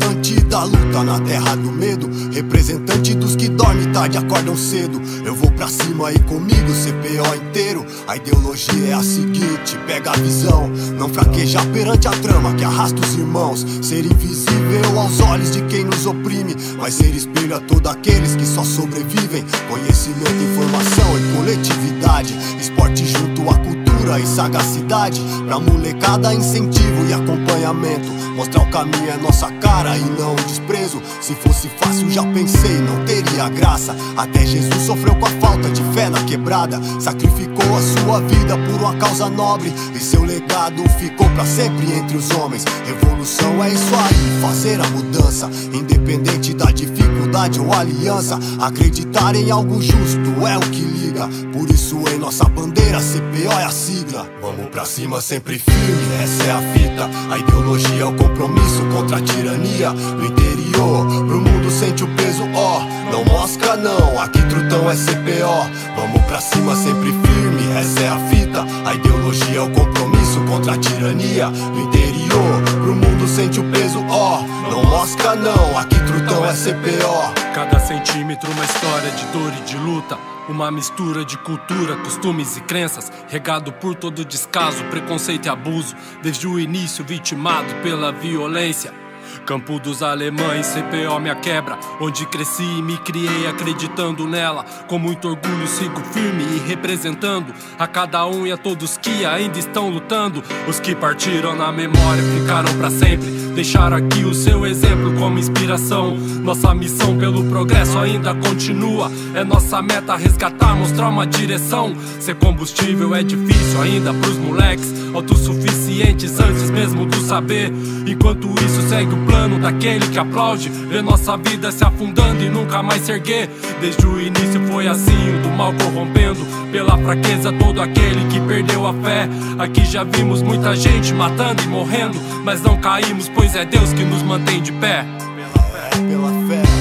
[0.49, 2.09] da luta na terra do medo.
[2.33, 5.01] Representante dos que dormem tarde acordam cedo.
[5.25, 7.85] Eu vou pra cima e comigo, CPO inteiro.
[8.07, 10.69] A ideologia é a seguinte: pega a visão.
[10.99, 13.65] Não fraquejar perante a trama que arrasta os irmãos.
[13.83, 16.57] Ser invisível aos olhos de quem nos oprime.
[16.79, 19.45] Mas ser espelho a todos aqueles que só sobrevivem.
[19.69, 22.35] Conhecimento, informação e coletividade.
[22.59, 25.21] Esporte junto à cultura e sagacidade.
[25.47, 28.09] Pra molecada, incentivo e acompanhamento.
[28.35, 31.03] Mostrar o caminho é nossa cara e não desprezo.
[31.20, 33.94] Se fosse fácil, já pensei, não teria graça.
[34.16, 36.81] Até Jesus sofreu com a falta de fé na quebrada.
[37.01, 39.72] Sacrificou a sua vida por uma causa nobre.
[39.94, 42.64] E seu legado ficou pra sempre entre os homens.
[42.87, 45.51] Revolução é isso aí, fazer a mudança.
[45.72, 48.38] Independente da dificuldade ou aliança.
[48.61, 53.70] Acreditar em algo justo é o que Por isso, em nossa bandeira, CPO é a
[53.70, 54.28] sigla.
[54.40, 57.11] Vamos pra cima, sempre firme, essa é a fita.
[57.33, 59.90] A ideologia é o compromisso contra a tirania.
[59.90, 62.81] No interior, pro mundo sente o peso, ó.
[63.11, 65.96] Não mosca não, aqui trutão é CPO.
[65.96, 68.64] Vamos pra cima, sempre firme, essa é a fita.
[68.85, 71.48] A ideologia é o compromisso contra a tirania.
[71.48, 74.42] No interior, pro mundo sente o peso, ó.
[74.70, 77.54] Não mosca não, aqui trutão é CPO.
[77.54, 80.38] Cada centímetro uma história de dor e de luta.
[80.49, 86.47] Uma mistura de cultura, costumes e crenças, regado por todo descaso, preconceito e abuso, desde
[86.49, 89.08] o início vitimado pela violência.
[89.47, 94.64] Campo dos Alemães, CPO minha quebra, onde cresci e me criei acreditando nela.
[94.87, 99.59] Com muito orgulho sigo firme e representando a cada um e a todos que ainda
[99.59, 100.43] estão lutando.
[100.67, 103.49] Os que partiram na memória ficaram para sempre.
[103.59, 106.17] Deixar aqui o seu exemplo como inspiração.
[106.17, 109.11] Nossa missão pelo progresso ainda continua.
[109.35, 111.93] É nossa meta resgatar, mostrar uma direção.
[112.21, 114.95] Ser combustível é difícil ainda pros moleques.
[115.12, 117.73] Autossuficientes antes mesmo do saber.
[118.07, 120.68] Enquanto isso segue o plano daquele que aplaude.
[120.68, 123.48] Ver nossa vida se afundando e nunca mais se erguer.
[123.81, 126.40] Desde o início foi assim, o do mal corrompendo.
[126.70, 129.28] Pela fraqueza, todo aquele que perdeu a fé.
[129.59, 132.18] Aqui já vimos muita gente matando e morrendo.
[132.44, 135.04] Mas não caímos, pois é Deus que nos mantém de pé.
[135.37, 136.78] Pela fé, Pela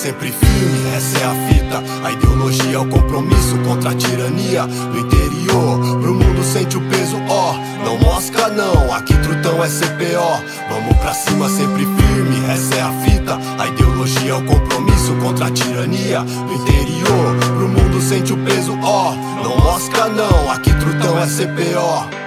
[0.00, 2.06] sempre firme, essa é a fita.
[2.06, 4.66] A ideologia é o compromisso contra a tirania.
[4.66, 7.52] No interior, pro mundo sente o peso, ó.
[7.84, 10.70] Não mosca não, aqui trutão é CPO.
[10.70, 13.38] Vamos pra cima, sempre firme, essa é a fita.
[13.62, 16.20] A ideologia é o compromisso contra a tirania.
[16.20, 19.12] No interior, pro mundo sente o peso, ó.
[19.44, 22.20] Não mosca não, aqui trutão é CPO.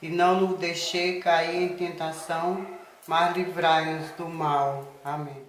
[0.00, 2.64] E não nos deixe cair em tentação,
[3.08, 4.86] mas livrai-nos do mal.
[5.04, 5.46] Amém.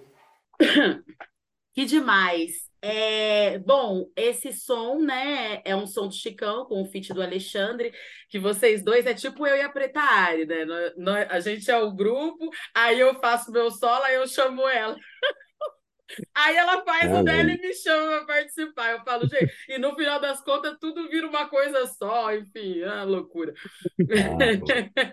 [1.74, 2.68] Que demais.
[2.82, 7.92] É, bom, esse som, né, é um som do Chicão com o feat do Alexandre,
[8.28, 10.64] que vocês dois é tipo eu e a Preta Ari, né?
[11.30, 14.96] A gente é o grupo, aí eu faço meu solo, aí eu chamo ela.
[16.34, 18.90] Aí ela faz É, o dela e me chama para participar.
[18.92, 22.86] Eu falo, gente, e no final das contas tudo vira uma coisa só, enfim, é
[22.86, 23.54] uma loucura.
[24.10, 24.54] Ah,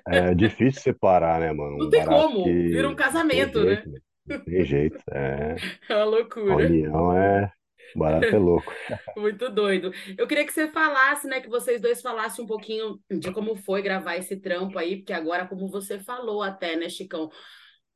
[0.08, 1.78] É difícil separar, né, mano?
[1.78, 2.96] Não Um tem como, que vira um
[3.30, 3.84] tem casamento, né?
[3.84, 4.04] jeito, velho.
[4.28, 5.00] Não tem jeito.
[5.12, 6.04] É, É uma
[6.48, 6.56] a loucura.
[6.58, 7.52] união é.
[7.96, 8.74] O barato é louco.
[9.16, 9.92] Muito doido.
[10.18, 13.82] Eu queria que você falasse, né, que vocês dois falassem um pouquinho de como foi
[13.82, 17.30] gravar esse trampo aí, porque agora, como você falou até, né, Chicão,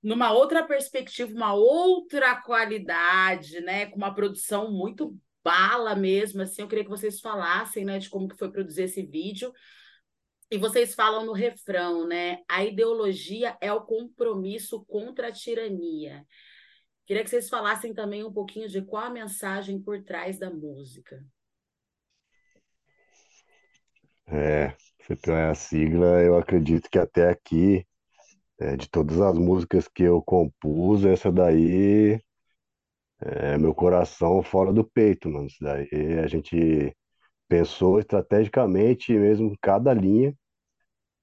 [0.01, 6.67] numa outra perspectiva, uma outra qualidade, né, com uma produção muito bala mesmo, assim, eu
[6.67, 9.53] queria que vocês falassem, né, de como que foi produzir esse vídeo.
[10.51, 12.39] E vocês falam no refrão, né?
[12.47, 16.25] A ideologia é o compromisso contra a tirania.
[17.05, 21.23] Queria que vocês falassem também um pouquinho de qual a mensagem por trás da música.
[24.27, 26.21] É, CPO é a sigla.
[26.21, 27.85] Eu acredito que até aqui,
[28.59, 32.19] é, de todas as músicas que eu compus, essa daí
[33.21, 35.47] é meu coração fora do peito, mano.
[35.47, 35.87] Isso daí
[36.23, 36.95] a gente
[37.47, 40.33] pensou estrategicamente mesmo cada linha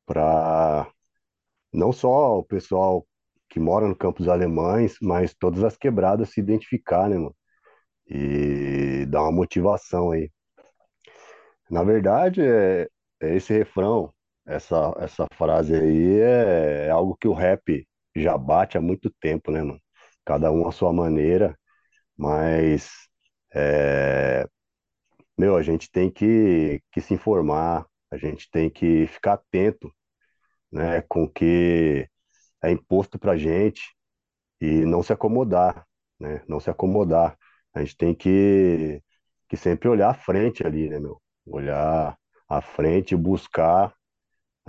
[0.06, 0.90] para
[1.72, 3.06] não só o pessoal
[3.50, 7.36] que mora no Campos Alemães, mas todas as quebradas se identificar, né, mano?
[8.08, 10.30] E dar uma motivação aí.
[11.70, 12.88] Na verdade, é,
[13.20, 14.12] é esse refrão,
[14.46, 19.50] essa, essa frase aí é, é algo que o rap já bate há muito tempo,
[19.50, 19.80] né, mano?
[20.24, 21.58] Cada um à sua maneira,
[22.16, 22.90] mas
[23.54, 24.46] é,
[25.38, 29.92] meu, a gente tem que, que se informar, a gente tem que ficar atento,
[30.72, 32.08] né, com o que
[32.62, 33.82] é imposto pra gente
[34.60, 35.86] e não se acomodar.
[36.20, 36.42] né?
[36.48, 37.36] Não se acomodar.
[37.74, 39.02] A gente tem que,
[39.48, 41.20] que sempre olhar à frente ali, né, meu?
[41.46, 42.16] Olhar
[42.48, 43.94] à frente buscar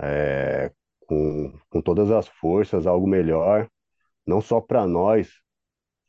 [0.00, 0.72] é,
[1.06, 3.68] com, com todas as forças algo melhor,
[4.26, 5.30] não só para nós,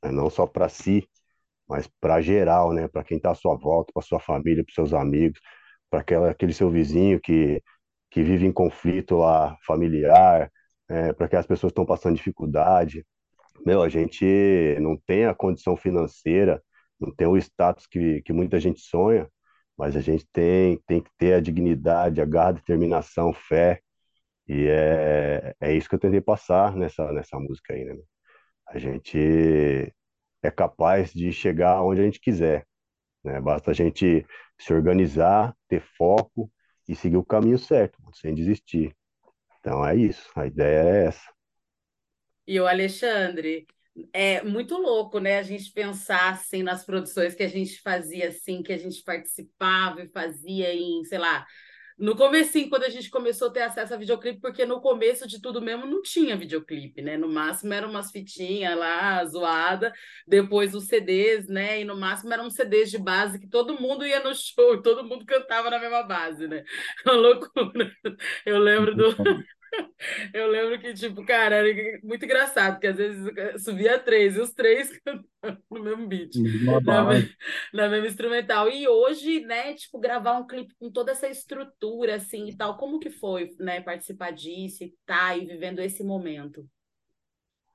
[0.04, 0.12] né?
[0.12, 1.08] não só para si,
[1.68, 2.88] mas para geral, né?
[2.88, 5.40] Para quem está à sua volta, para sua família, para seus amigos,
[5.90, 7.62] para aquele seu vizinho que,
[8.12, 10.52] que vive em conflito lá familiar,
[10.90, 13.06] é, para aquelas pessoas que estão passando dificuldade.
[13.66, 14.26] Meu, a gente
[14.82, 16.62] não tem a condição financeira,
[17.00, 19.30] não tem o status que, que muita gente sonha,
[19.80, 23.82] mas a gente tem, tem que ter a dignidade, a garra, determinação, fé,
[24.46, 27.96] e é, é isso que eu tentei passar nessa, nessa música aí, né?
[28.68, 29.18] A gente
[30.44, 32.68] é capaz de chegar onde a gente quiser,
[33.24, 33.40] né?
[33.40, 34.26] Basta a gente
[34.60, 36.52] se organizar, ter foco
[36.86, 38.94] e seguir o caminho certo, sem desistir.
[39.62, 41.32] Então é isso, a ideia é essa.
[42.46, 43.66] E o Alexandre,
[44.14, 45.40] é muito louco, né?
[45.40, 50.02] A gente pensar assim nas produções que a gente fazia assim, que a gente participava
[50.02, 51.46] e fazia em, sei lá,
[52.00, 55.42] no começo, quando a gente começou a ter acesso a videoclipe, porque no começo de
[55.42, 57.18] tudo mesmo não tinha videoclipe, né?
[57.18, 59.92] No máximo eram umas fitinhas lá, zoada,
[60.26, 61.82] depois os CDs, né?
[61.82, 65.26] E no máximo eram CDs de base que todo mundo ia no show, todo mundo
[65.26, 66.64] cantava na mesma base, né?
[67.06, 67.92] Uma loucura.
[68.46, 69.14] Eu lembro do
[70.34, 74.52] Eu lembro que, tipo, cara, era muito engraçado, porque às vezes subia três, e os
[74.52, 74.90] três
[75.70, 76.32] no mesmo beat,
[76.84, 77.06] na,
[77.74, 78.70] na mesma instrumental.
[78.70, 83.00] E hoje, né, tipo, gravar um clipe com toda essa estrutura, assim, e tal, como
[83.00, 86.66] que foi, né, participar disso e tá aí vivendo esse momento?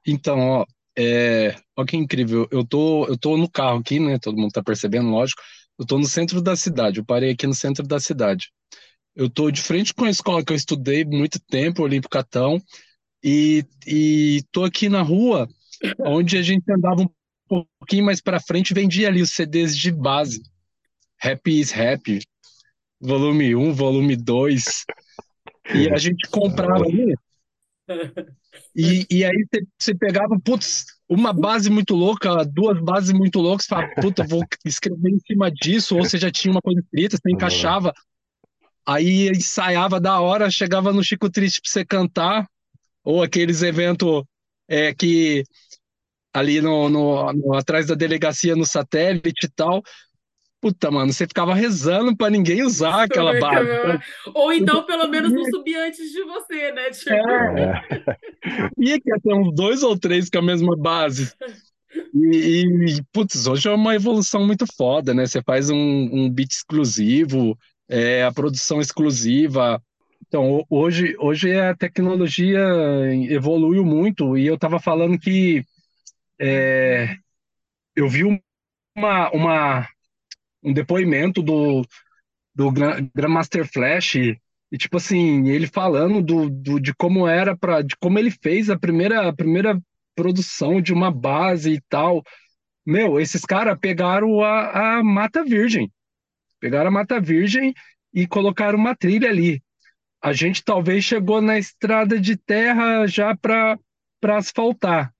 [0.06, 1.54] Então, ó, é...
[1.76, 5.08] ó que incrível, eu tô, eu tô no carro aqui, né, todo mundo tá percebendo,
[5.08, 5.42] lógico,
[5.78, 8.50] eu tô no centro da cidade, eu parei aqui no centro da cidade.
[9.14, 12.60] Eu estou de frente com a escola que eu estudei muito tempo, Olímpio Catão,
[13.22, 15.48] e estou aqui na rua,
[16.00, 17.08] onde a gente andava um
[17.78, 20.42] pouquinho mais para frente vendia ali os CDs de base.
[21.22, 22.20] Happy is Happy,
[23.00, 24.84] volume 1, volume 2.
[25.74, 27.14] E a gente comprava ali.
[28.74, 29.46] E, e aí
[29.78, 35.10] você pegava, putz, uma base muito louca, duas bases muito loucas, falava, puta, vou escrever
[35.10, 37.92] em cima disso, ou você já tinha uma coisa escrita, você encaixava
[38.86, 42.46] Aí ensaiava da hora, chegava no Chico Triste pra você cantar,
[43.02, 44.22] ou aqueles eventos
[44.68, 45.44] é, que
[46.32, 49.82] ali no, no, no, atrás da delegacia no satélite e tal.
[50.60, 53.68] Puta, mano, você ficava rezando para ninguém usar aquela base.
[54.34, 56.90] Ou então, pelo menos, não subir antes de você, né?
[56.90, 57.10] Tipo...
[57.10, 57.82] É.
[58.78, 61.30] Ia que ter uns dois ou três com a mesma base.
[62.14, 62.64] E,
[62.96, 65.26] e, putz, hoje é uma evolução muito foda, né?
[65.26, 69.82] Você faz um, um beat exclusivo, é, a produção exclusiva.
[70.26, 72.60] Então, hoje, hoje a tecnologia
[73.28, 75.64] evoluiu muito e eu estava falando que
[76.40, 77.16] é,
[77.94, 78.24] eu vi
[78.96, 79.88] uma, uma,
[80.62, 81.86] um depoimento do,
[82.54, 87.96] do Grandmaster Flash e tipo assim ele falando do, do de como era para de
[87.96, 89.80] como ele fez a primeira a primeira
[90.16, 92.22] produção de uma base e tal
[92.84, 95.90] meu esses caras pegaram a, a Mata Virgem
[96.64, 97.74] Pegaram a Mata Virgem
[98.10, 99.62] e colocaram uma trilha ali.
[100.18, 103.78] A gente talvez chegou na estrada de terra já para
[104.22, 105.12] asfaltar.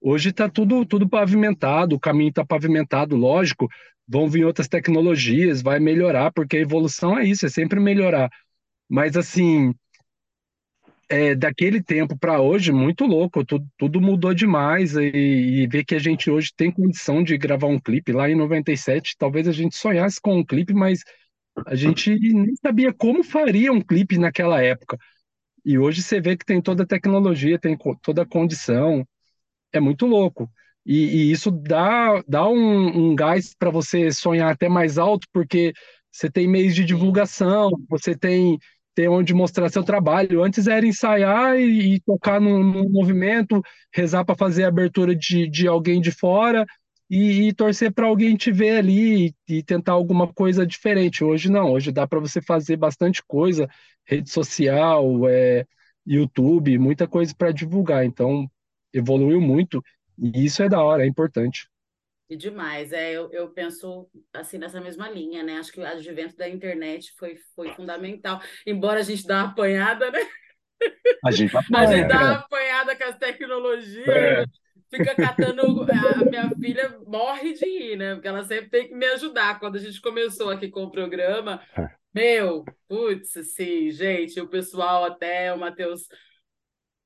[0.00, 3.68] Hoje está tudo, tudo pavimentado, o caminho está pavimentado, lógico.
[4.08, 8.30] Vão vir outras tecnologias, vai melhorar, porque a evolução é isso, é sempre melhorar.
[8.88, 9.74] Mas assim,
[11.10, 15.96] é, daquele tempo para hoje, muito louco, tudo, tudo mudou demais e, e, ver que
[15.96, 19.74] a gente hoje tem condição de gravar um clipe lá em 97, talvez a gente
[19.76, 21.02] sonhasse com um clipe, mas
[21.66, 24.96] a gente nem sabia como faria um clipe naquela época.
[25.64, 29.04] E hoje você vê que tem toda a tecnologia, tem toda a condição,
[29.72, 30.48] é muito louco.
[30.86, 35.72] E, e isso dá, dá um, um gás para você sonhar até mais alto, porque
[36.10, 38.58] você tem meios de divulgação, você tem
[38.94, 40.42] ter onde mostrar seu trabalho.
[40.42, 43.62] Antes era ensaiar e, e tocar num, movimento,
[43.94, 46.66] rezar para fazer a abertura de, de alguém de fora
[47.08, 51.24] e, e torcer para alguém te ver ali e, e, tentar alguma coisa diferente.
[51.24, 53.68] Hoje não, hoje dá para você fazer bastante coisa,
[54.04, 55.64] rede social, é,
[56.06, 58.04] YouTube, muita coisa para divulgar.
[58.04, 58.48] Então
[58.92, 59.82] evoluiu muito
[60.18, 61.68] e isso é da hora, é importante.
[62.30, 65.58] E demais, é, eu, eu penso assim nessa mesma linha, né?
[65.58, 70.12] Acho que o advento da internet foi, foi fundamental, embora a gente dá uma apanhada,
[70.12, 70.20] né?
[71.24, 74.44] A gente, a gente dá uma apanhada com as tecnologias, é.
[74.88, 75.82] fica catando.
[75.90, 78.14] A minha filha morre de rir, né?
[78.14, 79.58] Porque ela sempre tem que me ajudar.
[79.58, 81.88] Quando a gente começou aqui com o programa, é.
[82.14, 86.06] meu, putz, assim, gente, o pessoal até, o Matheus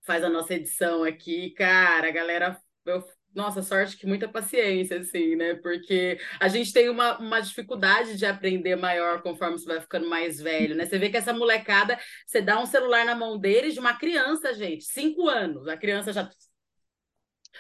[0.03, 2.61] faz a nossa edição aqui, cara, a galera.
[2.85, 3.03] Eu
[3.35, 5.55] nossa, sorte que muita paciência, assim, né?
[5.55, 10.41] Porque a gente tem uma, uma dificuldade de aprender maior conforme você vai ficando mais
[10.41, 10.87] velho, né?
[10.87, 14.55] Você vê que essa molecada, você dá um celular na mão deles de uma criança,
[14.55, 16.28] gente, cinco anos, a criança já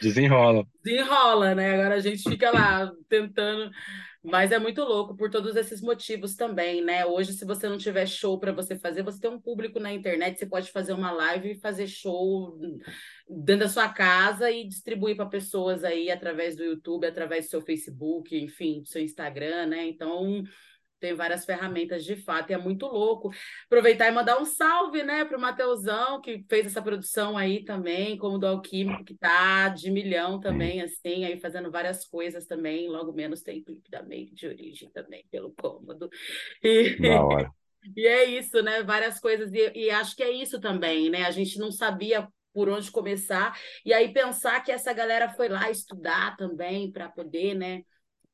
[0.00, 0.64] Desenrola.
[0.84, 1.74] desenrola, né?
[1.74, 3.70] Agora a gente fica lá tentando.
[4.24, 7.04] Mas é muito louco por todos esses motivos também, né?
[7.04, 10.38] Hoje, se você não tiver show para você fazer, você tem um público na internet,
[10.38, 12.58] você pode fazer uma live e fazer show
[13.28, 17.60] dentro da sua casa e distribuir para pessoas aí através do YouTube, através do seu
[17.60, 19.86] Facebook, enfim, do seu Instagram, né?
[19.86, 20.42] Então,
[21.04, 23.30] tem várias ferramentas de fato, e é muito louco.
[23.66, 28.16] Aproveitar e mandar um salve, né, para o Mateusão, que fez essa produção aí também,
[28.16, 32.88] como do Alquímico, que tá de milhão também, assim, aí fazendo várias coisas também.
[32.88, 36.08] Logo menos tem clipe da Make de origem também, pelo cômodo.
[36.62, 37.50] E, Da hora.
[37.94, 38.82] e é isso, né?
[38.82, 41.24] Várias coisas, e, e acho que é isso também, né?
[41.26, 45.70] A gente não sabia por onde começar, e aí pensar que essa galera foi lá
[45.70, 47.82] estudar também para poder, né?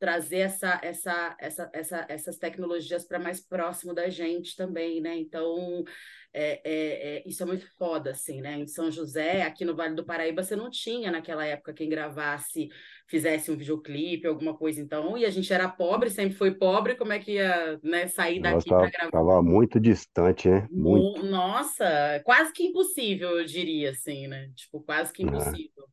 [0.01, 5.17] Trazer essa, essa, essa, essa, essas tecnologias para mais próximo da gente também, né?
[5.17, 5.85] Então,
[6.33, 8.55] é, é, é, isso é muito foda, assim, né?
[8.59, 12.69] Em São José, aqui no Vale do Paraíba, você não tinha naquela época quem gravasse,
[13.07, 14.81] fizesse um videoclipe, alguma coisa.
[14.81, 18.41] Então, e a gente era pobre, sempre foi pobre, como é que ia, né, sair
[18.41, 19.11] daqui para gravar?
[19.13, 20.69] tava muito distante, né?
[20.71, 21.21] Muito.
[21.21, 24.51] Mu- Nossa, quase que impossível, eu diria, assim, né?
[24.55, 25.85] Tipo, quase que É, impossível.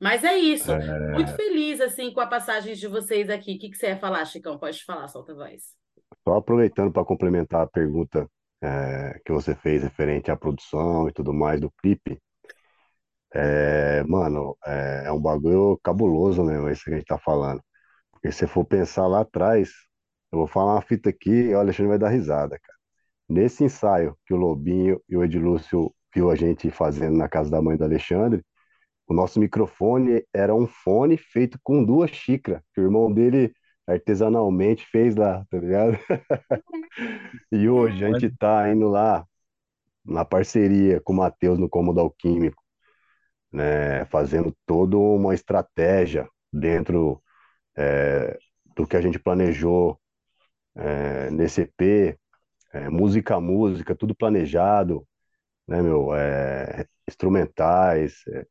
[0.00, 0.70] Mas é isso.
[1.14, 3.54] Muito é, feliz, assim, com a passagem de vocês aqui.
[3.54, 4.58] O que que você ia falar, Chicão?
[4.58, 5.62] Pode falar, solta a voz.
[6.26, 8.28] só aproveitando para complementar a pergunta
[8.62, 12.20] é, que você fez referente à produção e tudo mais do clipe,
[13.34, 16.72] é, mano, é, é um bagulho cabuloso, né?
[16.72, 17.62] Isso que a gente tá falando.
[18.12, 19.70] Porque se for pensar lá atrás,
[20.32, 22.76] eu vou falar uma fita aqui e o Alexandre vai dar risada, cara.
[23.28, 27.60] Nesse ensaio que o Lobinho e o Edilúcio viu a gente fazendo na casa da
[27.62, 28.44] mãe do Alexandre,
[29.06, 33.52] o nosso microfone era um fone feito com duas xícaras, que o irmão dele
[33.86, 35.98] artesanalmente fez lá, tá ligado?
[37.52, 39.26] E hoje a gente tá indo lá
[40.04, 42.62] na parceria com o Matheus no Cômodo Alquímico,
[43.52, 47.22] né, fazendo toda uma estratégia dentro
[47.76, 48.38] é,
[48.74, 50.00] do que a gente planejou
[50.74, 52.18] é, nesse EP,
[52.72, 55.06] é, música a música, tudo planejado,
[55.68, 58.46] né, meu, é, instrumentais, é,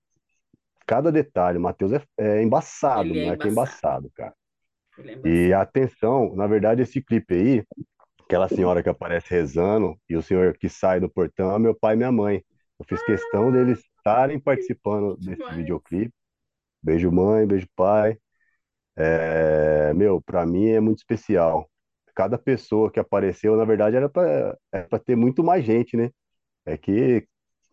[0.85, 1.57] cada detalhe.
[1.57, 3.51] O Matheus é, é embaçado, Ele é moleque é embaçado.
[3.51, 4.33] embaçado, cara.
[4.97, 5.53] É E embaçado.
[5.53, 7.63] atenção, na verdade, esse clipe aí,
[8.27, 11.95] aquela senhora que aparece rezando e o senhor que sai do portão é meu pai
[11.95, 12.43] e minha mãe.
[12.79, 16.13] Eu fiz questão deles estarem participando desse videoclipe.
[16.83, 18.17] Beijo, mãe, beijo, pai.
[18.97, 21.69] É, meu, pra mim é muito especial.
[22.15, 26.09] Cada pessoa que apareceu, na verdade, era pra é ter muito mais gente, né?
[26.65, 27.27] É que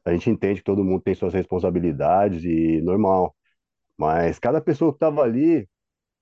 [0.05, 3.35] a gente entende que todo mundo tem suas responsabilidades e normal.
[3.97, 5.69] Mas cada pessoa que estava ali,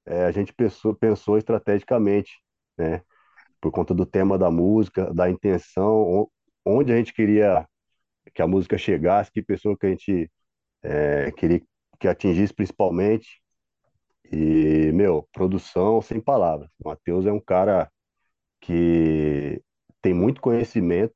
[0.07, 2.33] é, a gente pensou, pensou estrategicamente,
[2.79, 3.03] né?
[3.61, 6.31] Por conta do tema da música, da intenção,
[6.65, 7.67] onde a gente queria
[8.35, 10.31] que a música chegasse, que pessoa que a gente
[10.83, 11.63] é, queria
[11.99, 13.43] que atingisse principalmente.
[14.33, 16.71] E, meu, produção sem palavras.
[16.79, 17.91] O Matheus é um cara
[18.61, 19.63] que
[20.03, 21.15] tem muito conhecimento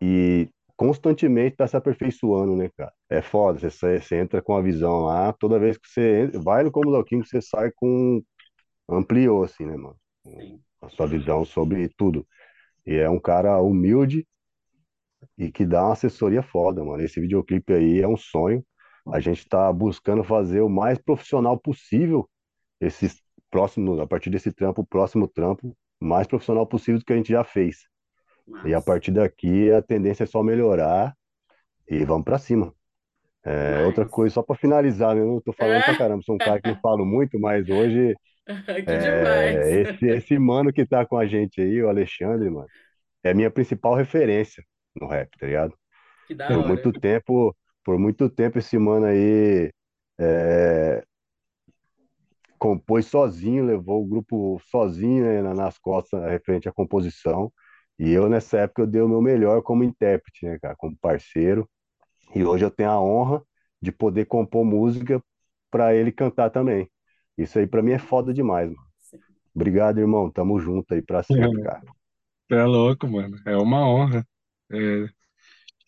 [0.00, 0.48] e
[0.82, 2.92] constantemente está se aperfeiçoando, né, cara?
[3.08, 6.64] É foda, você, você entra com a visão lá, toda vez que você entra, vai
[6.64, 8.20] no Cômodo Alquímico, você sai com
[8.88, 9.96] ampliou, assim, né, mano?
[10.82, 12.26] A sua visão sobre tudo.
[12.86, 14.26] E é um cara humilde
[15.38, 17.02] e que dá uma assessoria foda, mano.
[17.02, 18.64] Esse videoclipe aí é um sonho.
[19.12, 22.28] A gente tá buscando fazer o mais profissional possível
[22.80, 23.08] esse
[23.50, 27.16] próximo, a partir desse trampo, o próximo trampo, o mais profissional possível do que a
[27.16, 27.86] gente já fez.
[28.64, 31.14] E a partir daqui a tendência é só melhorar
[31.88, 32.74] e vamos pra cima.
[33.44, 34.08] É, outra Demais.
[34.08, 35.16] coisa, só pra finalizar?
[35.16, 35.96] Eu tô falando pra É?
[35.96, 38.18] caramba, sou um cara que não falo muito, mas hoje
[38.86, 39.66] Que demais.
[39.66, 42.70] é, esse, esse mano que tá com a gente aí, o Alexandre, mano,
[43.24, 44.64] é a minha principal referência
[45.00, 45.74] no rap, tá ligado?
[46.26, 46.64] Que da Por hora.
[46.64, 49.72] muito tempo, por muito tempo esse mano aí
[50.20, 51.04] é,
[52.58, 57.52] compôs sozinho, levou o grupo sozinho, né, na- nas costas referente à composição.
[57.98, 61.68] E eu nessa época eu dei o meu melhor como intérprete, né, cara, como parceiro.
[62.34, 63.42] E hoje eu tenho a honra
[63.80, 65.22] de poder compor música
[65.70, 66.90] para ele cantar também.
[67.36, 68.82] Isso aí pra mim é foda demais, mano.
[69.54, 70.30] Obrigado, irmão.
[70.30, 71.82] Tamo junto aí pra sempre, cara.
[72.48, 73.36] Você é louco, mano.
[73.46, 74.26] É uma honra.
[74.70, 75.06] É,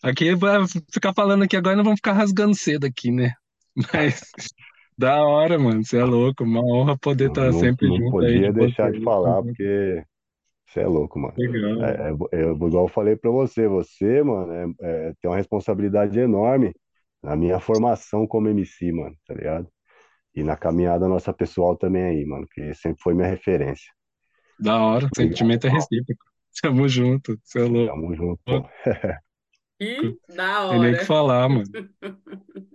[0.05, 3.33] Aqui vai ficar falando aqui agora, não vamos ficar rasgando cedo aqui, né?
[3.93, 4.21] Mas
[4.99, 5.83] da hora, mano.
[5.83, 6.45] Você é louco.
[6.45, 10.05] Uma honra poder estar Não, sempre não junto aí podia de deixar de falar, porque
[10.75, 11.35] você é louco, mano.
[11.39, 11.85] Legal.
[11.85, 16.19] É, é, é, igual eu falei pra você, você, mano, é, é, tem uma responsabilidade
[16.19, 16.75] enorme
[17.23, 19.69] na minha formação como MC, mano, tá ligado?
[20.35, 23.91] e na caminhada nossa pessoal também aí, mano, que sempre foi minha referência.
[24.59, 26.25] Da hora, o sentimento é recíproco.
[26.61, 27.95] Tamo junto, você é louco.
[27.95, 28.43] Tamo junto.
[29.79, 31.07] Que da Tem nem o que hora.
[31.07, 31.65] falar, mano.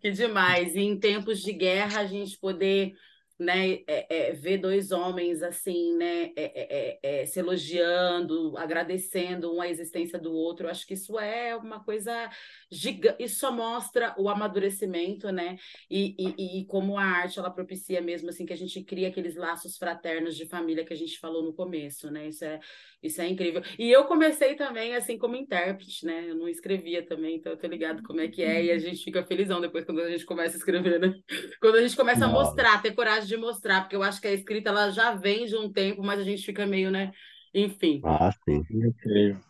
[0.00, 0.74] Que demais.
[0.74, 2.94] E em tempos de guerra, a gente poder,
[3.42, 9.54] né, é, é, ver dois homens assim, né, é, é, é, é, se elogiando, agradecendo
[9.54, 12.30] um a existência do outro, eu acho que isso é uma coisa
[12.70, 13.22] gigante.
[13.22, 15.56] Isso só mostra o amadurecimento, né,
[15.90, 19.36] e, e, e como a arte ela propicia mesmo assim que a gente cria aqueles
[19.36, 22.28] laços fraternos de família que a gente falou no começo, né?
[22.28, 22.60] Isso é
[23.02, 23.62] isso é incrível.
[23.76, 26.30] E eu comecei também assim como intérprete, né?
[26.30, 29.02] Eu não escrevia também, então eu tô ligado como é que é e a gente
[29.02, 31.12] fica felizão depois quando a gente começa a escrever, né?
[31.60, 34.32] Quando a gente começa a mostrar, ter coragem de mostrar, porque eu acho que a
[34.32, 37.12] escrita ela já vem de um tempo, mas a gente fica meio, né?
[37.54, 38.64] Enfim, Ah, sim.
[38.70, 39.40] Incrível.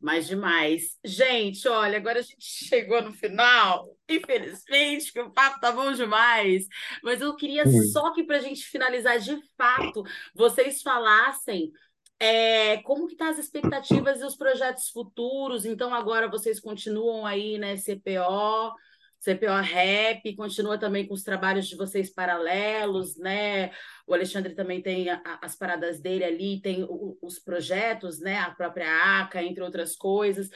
[0.00, 0.98] mas demais.
[1.04, 2.36] Gente, olha, agora a gente
[2.68, 6.66] chegou no final, infelizmente, que o papo tá bom demais.
[7.02, 10.02] Mas eu queria só que para a gente finalizar de fato,
[10.34, 11.72] vocês falassem
[12.20, 15.64] é, como que tá as expectativas e os projetos futuros.
[15.64, 18.74] Então, agora vocês continuam aí, né, CPO,
[19.20, 23.70] CPO Rap, continua também com os trabalhos de vocês paralelos, né?
[24.06, 28.38] O Alexandre também tem a- as paradas dele ali, tem o- os projetos, né?
[28.38, 28.86] A própria
[29.20, 30.48] ACA, entre outras coisas.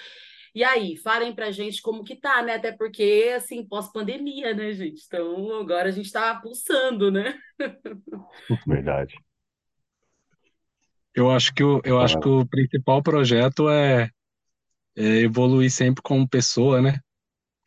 [0.55, 2.55] E aí, falem pra gente como que tá, né?
[2.57, 5.03] Até porque, assim, pós-pandemia, né, gente?
[5.07, 7.39] Então, agora a gente tá pulsando, né?
[8.67, 9.15] Verdade.
[11.15, 14.11] Eu acho que o, eu acho Ah, que o principal projeto é,
[14.97, 17.01] é evoluir sempre como pessoa, né?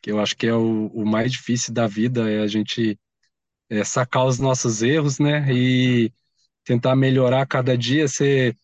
[0.04, 3.00] Que eu acho que é o, o mais difícil da vida, é a gente
[3.70, 5.52] é, sacar os nossos erros, né?
[5.52, 6.14] E
[6.66, 8.58] tentar melhorar cada dia, ser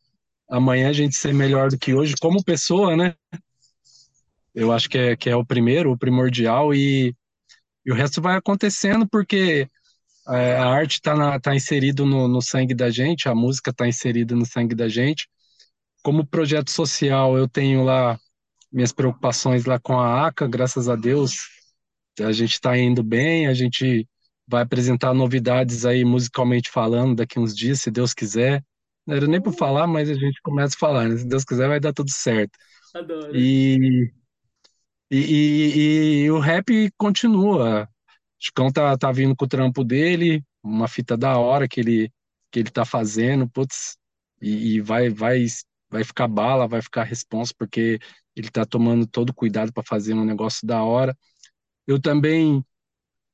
[0.49, 3.15] amanhã a gente ser melhor do que hoje como pessoa, né?
[4.53, 7.15] Eu acho que é, que é o primeiro, o primordial, e,
[7.85, 9.69] e o resto vai acontecendo porque
[10.29, 14.35] é, a arte está tá inserido no, no sangue da gente, a música está inserida
[14.35, 15.27] no sangue da gente.
[16.03, 18.19] Como projeto social, eu tenho lá
[18.71, 21.33] minhas preocupações lá com a ACA, graças a Deus,
[22.19, 24.07] a gente está indo bem, a gente
[24.47, 28.63] vai apresentar novidades aí musicalmente falando daqui uns dias, se Deus quiser.
[29.05, 31.17] Não era nem para falar, mas a gente começa a falar, né?
[31.17, 32.57] Se Deus quiser, vai dar tudo certo.
[32.95, 33.35] Adoro.
[33.35, 34.11] E,
[35.09, 37.87] e, e, e o rap continua.
[38.39, 42.11] Chicão tá, tá vindo com o trampo dele, uma fita da hora que ele,
[42.51, 43.97] que ele tá fazendo, putz,
[44.41, 45.45] e, e vai, vai,
[45.89, 47.99] vai ficar bala, vai ficar responsa, porque
[48.39, 51.17] ele tá tomando todo cuidado para fazer um negócio da hora.
[51.87, 52.63] Eu também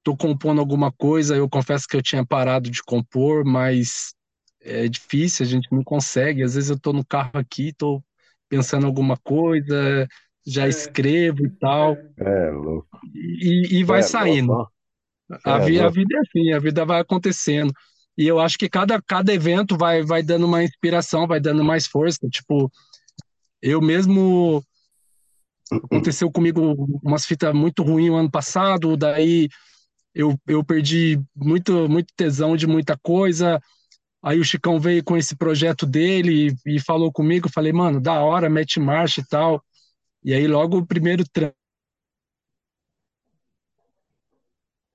[0.03, 4.13] tô compondo alguma coisa, eu confesso que eu tinha parado de compor, mas
[4.61, 6.43] é difícil, a gente não consegue.
[6.43, 8.03] Às vezes eu tô no carro aqui, tô
[8.49, 10.07] pensando alguma coisa,
[10.45, 12.23] já É, escrevo e tal, é.
[12.47, 12.99] é, louco.
[13.13, 14.57] e, e vai É, saindo.
[14.57, 14.71] louco.
[15.45, 17.73] A, É, vi, a vida é assim, a vida vai acontecendo.
[18.17, 21.87] E eu acho que cada, cada evento vai, vai dando uma inspiração, vai dando mais
[21.87, 22.27] força.
[22.29, 22.71] Tipo,
[23.61, 24.63] eu mesmo
[25.72, 26.61] aconteceu comigo
[27.03, 29.49] umas fitas muito ruins o ano passado, daí
[30.13, 33.59] eu, eu perdi muito, muito tesão de muita coisa.
[34.24, 38.22] Aí o Chicão veio com esse projeto dele e, e falou comigo, falei, mano, da
[38.22, 39.63] hora, mete marcha e tal.
[40.24, 41.24] E aí logo o primeiro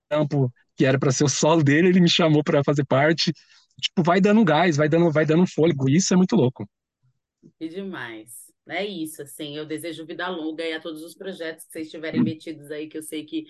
[0.09, 3.33] trampo que era para ser o solo dele, ele me chamou para fazer parte.
[3.81, 5.89] Tipo, vai dando gás, vai dando, vai dando fôlego.
[5.89, 6.69] Isso é muito louco.
[7.61, 8.50] E demais.
[8.69, 12.23] É isso, assim, eu desejo vida longa e a todos os projetos que vocês estiverem
[12.23, 13.47] metidos aí, que eu sei que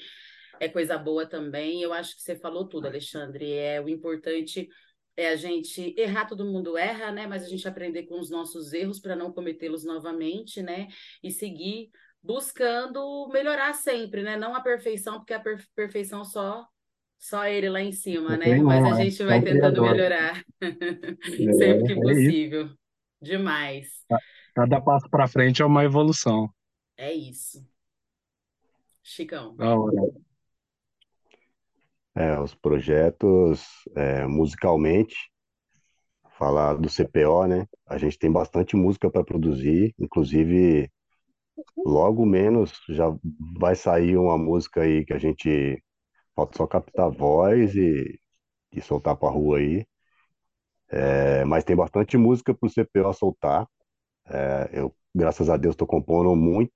[0.58, 1.82] é coisa boa também.
[1.82, 3.52] Eu acho que você falou tudo, Alexandre.
[3.52, 4.68] É o importante
[5.16, 7.26] é a gente errar, todo mundo erra, né?
[7.26, 10.88] Mas a gente aprender com os nossos erros para não cometê-los novamente, né?
[11.22, 11.90] E seguir
[12.22, 14.36] buscando melhorar sempre, né?
[14.36, 16.66] Não a perfeição, porque a per- perfeição só
[17.18, 18.56] só ele lá em cima, Não né?
[18.62, 22.70] Mas a gente vai tentando melhorar É, sempre que é possível.
[23.20, 23.88] Demais.
[24.60, 26.52] Cada passo para frente é uma evolução.
[26.94, 27.66] É isso.
[29.02, 29.56] Chicão.
[29.56, 29.96] Da hora.
[32.14, 33.64] É, os projetos
[33.96, 35.16] é, musicalmente,
[36.36, 37.66] falar do CPO, né?
[37.86, 40.92] A gente tem bastante música para produzir, inclusive
[41.78, 43.06] logo menos já
[43.58, 45.82] vai sair uma música aí que a gente
[46.36, 48.20] falta só captar a voz e,
[48.74, 49.86] e soltar para rua aí.
[50.90, 53.66] É, mas tem bastante música para o CPO soltar.
[54.30, 56.72] É, eu, graças a Deus, estou compondo muito.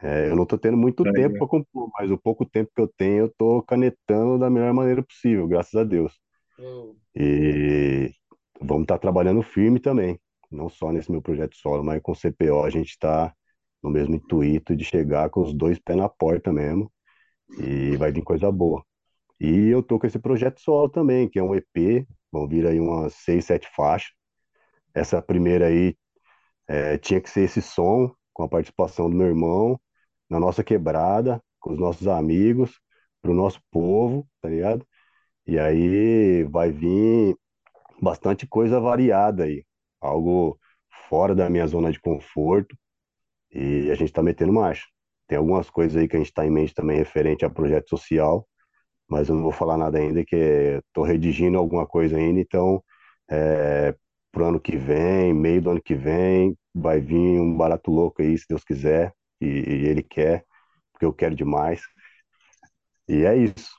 [0.00, 1.38] É, eu não estou tendo muito tempo Legal.
[1.38, 5.02] para compor, mas o pouco tempo que eu tenho, eu estou canetando da melhor maneira
[5.02, 6.12] possível, graças a Deus.
[6.58, 6.96] Uou.
[7.14, 8.12] E
[8.60, 10.20] vamos estar trabalhando firme também,
[10.50, 13.34] não só nesse meu projeto solo, mas com o CPO a gente está
[13.82, 16.92] no mesmo intuito de chegar com os dois pés na porta mesmo,
[17.58, 18.84] e vai vir coisa boa.
[19.40, 22.80] E eu tô com esse projeto solo também, que é um EP, vão vir aí
[22.80, 24.10] umas seis, sete faixas.
[24.94, 25.94] Essa primeira aí
[26.68, 29.80] é, tinha que ser esse som, com a participação do meu irmão,
[30.28, 32.80] na nossa quebrada, com os nossos amigos,
[33.22, 34.86] pro nosso povo, tá ligado?
[35.46, 37.36] E aí vai vir
[38.00, 39.64] bastante coisa variada aí,
[40.00, 40.58] algo
[41.08, 42.76] fora da minha zona de conforto,
[43.50, 44.84] e a gente tá metendo marcha.
[45.26, 48.46] Tem algumas coisas aí que a gente está em mente também referente a projeto social,
[49.08, 50.36] mas eu não vou falar nada ainda, que
[50.88, 52.82] estou redigindo alguma coisa ainda, então
[53.30, 53.94] é,
[54.36, 58.36] pro ano que vem, meio do ano que vem, vai vir um barato louco aí,
[58.36, 60.44] se Deus quiser, e, e ele quer,
[60.92, 61.80] porque eu quero demais.
[63.08, 63.70] E é isso.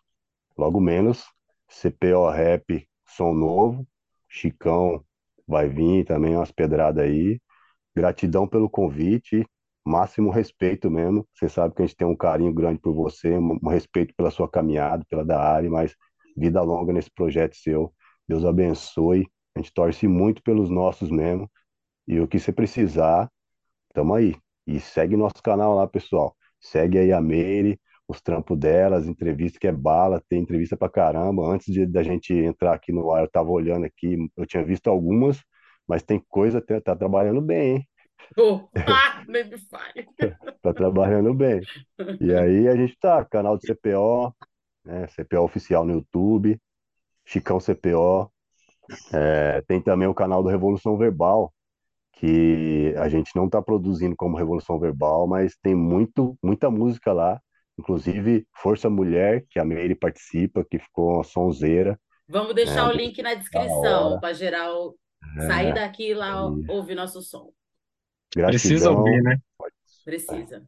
[0.57, 1.23] Logo menos,
[1.69, 3.87] CPO Rap, som novo,
[4.27, 5.05] Chicão
[5.47, 7.39] vai vir também umas pedradas aí.
[7.95, 9.45] Gratidão pelo convite,
[9.85, 11.27] máximo respeito mesmo.
[11.35, 14.49] Você sabe que a gente tem um carinho grande por você, um respeito pela sua
[14.49, 15.95] caminhada, pela da área, mas
[16.35, 17.93] vida longa nesse projeto seu.
[18.27, 19.27] Deus abençoe.
[19.57, 21.49] A gente torce muito pelos nossos mesmo.
[22.07, 23.27] E o que você precisar,
[23.91, 24.35] tamo aí.
[24.67, 26.35] E segue nosso canal lá, pessoal.
[26.59, 30.89] Segue aí a Meire, os trampos dela, as entrevistas que é bala, tem entrevista pra
[30.89, 31.43] caramba.
[31.47, 34.89] Antes de, da gente entrar aqui no ar, eu tava olhando aqui, eu tinha visto
[34.89, 35.43] algumas,
[35.87, 37.87] mas tem coisa, tá, tá trabalhando bem, hein?
[38.37, 38.69] Opa,
[39.27, 40.07] nem me fale.
[40.61, 41.61] tá trabalhando bem.
[42.21, 44.35] E aí a gente tá, canal do CPO,
[44.85, 46.61] né, CPO oficial no YouTube,
[47.25, 48.31] Chicão CPO.
[49.13, 51.53] É, tem também o canal do Revolução Verbal,
[52.13, 57.39] que a gente não está produzindo como Revolução Verbal, mas tem muito, muita música lá,
[57.77, 61.99] inclusive Força Mulher, que a Meire participa, que ficou uma sonzeira.
[62.27, 64.95] Vamos deixar é, o link na descrição para geral
[65.47, 67.51] sair daqui e lá ouvir nosso som.
[68.35, 68.49] Gratidão.
[68.49, 69.37] Precisa ouvir, né?
[70.03, 70.67] Precisa.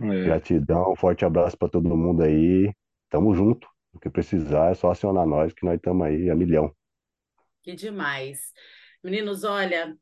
[0.00, 0.24] É.
[0.24, 2.72] Gratidão, forte abraço para todo mundo aí.
[3.10, 3.68] Tamo junto.
[3.92, 6.72] O que precisar é só acionar nós, que nós estamos aí a milhão.
[7.62, 8.52] Que demais.
[9.02, 9.96] Meninos, olha,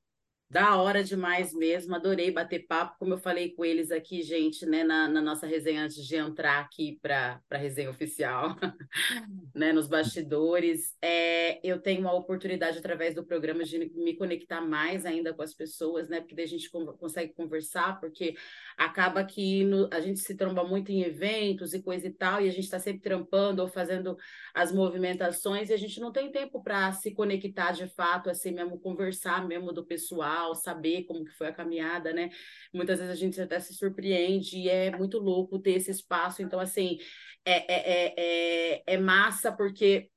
[0.48, 4.84] da hora demais mesmo, adorei bater papo, como eu falei com eles aqui, gente, né,
[4.84, 8.56] na, na nossa resenha antes de entrar aqui para a resenha oficial,
[9.52, 10.96] né, nos bastidores.
[11.02, 15.52] É, eu tenho a oportunidade, através do programa, de me conectar mais ainda com as
[15.52, 18.36] pessoas, né, porque daí a gente consegue conversar, porque
[18.76, 22.48] acaba que no, a gente se tromba muito em eventos e coisa e tal, e
[22.48, 24.16] a gente está sempre trampando ou fazendo
[24.54, 28.78] as movimentações, e a gente não tem tempo para se conectar de fato, assim mesmo,
[28.78, 32.30] conversar mesmo do pessoal saber como que foi a caminhada, né?
[32.72, 36.42] Muitas vezes a gente até se surpreende e é muito louco ter esse espaço.
[36.42, 36.98] Então, assim,
[37.44, 38.14] é, é,
[38.76, 40.10] é, é massa porque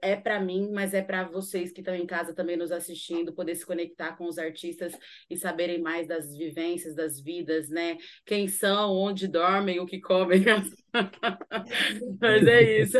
[0.00, 3.54] é para mim, mas é para vocês que estão em casa também nos assistindo, poder
[3.54, 4.96] se conectar com os artistas
[5.28, 7.96] e saberem mais das vivências, das vidas, né?
[8.24, 10.44] Quem são, onde dormem, o que comem.
[12.20, 12.98] mas é isso.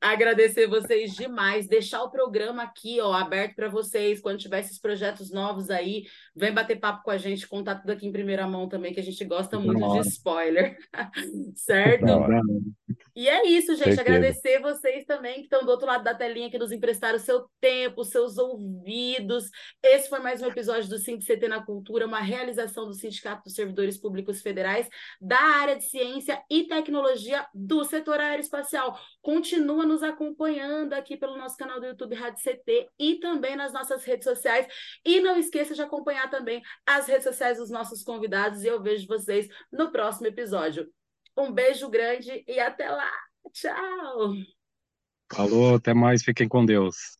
[0.00, 5.30] Agradecer vocês demais, deixar o programa aqui, ó, aberto para vocês, quando tiver esses projetos
[5.30, 6.04] novos aí,
[6.34, 9.04] vem bater papo com a gente, contar tudo aqui em primeira mão também, que a
[9.04, 10.76] gente gosta muito de spoiler.
[11.54, 12.06] certo?
[13.14, 13.94] E é isso, gente.
[13.94, 14.00] Certeza.
[14.02, 17.46] Agradecer vocês também que estão do outro lado da telinha, que nos emprestaram o seu
[17.60, 19.50] tempo, seus ouvidos.
[19.82, 23.98] Esse foi mais um episódio do CT na Cultura, uma realização do Sindicato dos Servidores
[23.98, 24.88] Públicos Federais
[25.20, 28.98] da área de Ciência e Tecnologia do setor aeroespacial.
[29.20, 34.04] Continua nos acompanhando aqui pelo nosso canal do YouTube Rádio CT e também nas nossas
[34.04, 34.66] redes sociais.
[35.04, 38.62] E não esqueça de acompanhar também as redes sociais dos nossos convidados.
[38.62, 40.88] E eu vejo vocês no próximo episódio.
[41.36, 43.10] Um beijo grande e até lá.
[43.52, 44.34] Tchau.
[45.32, 46.22] Falou, até mais.
[46.22, 47.18] Fiquem com Deus.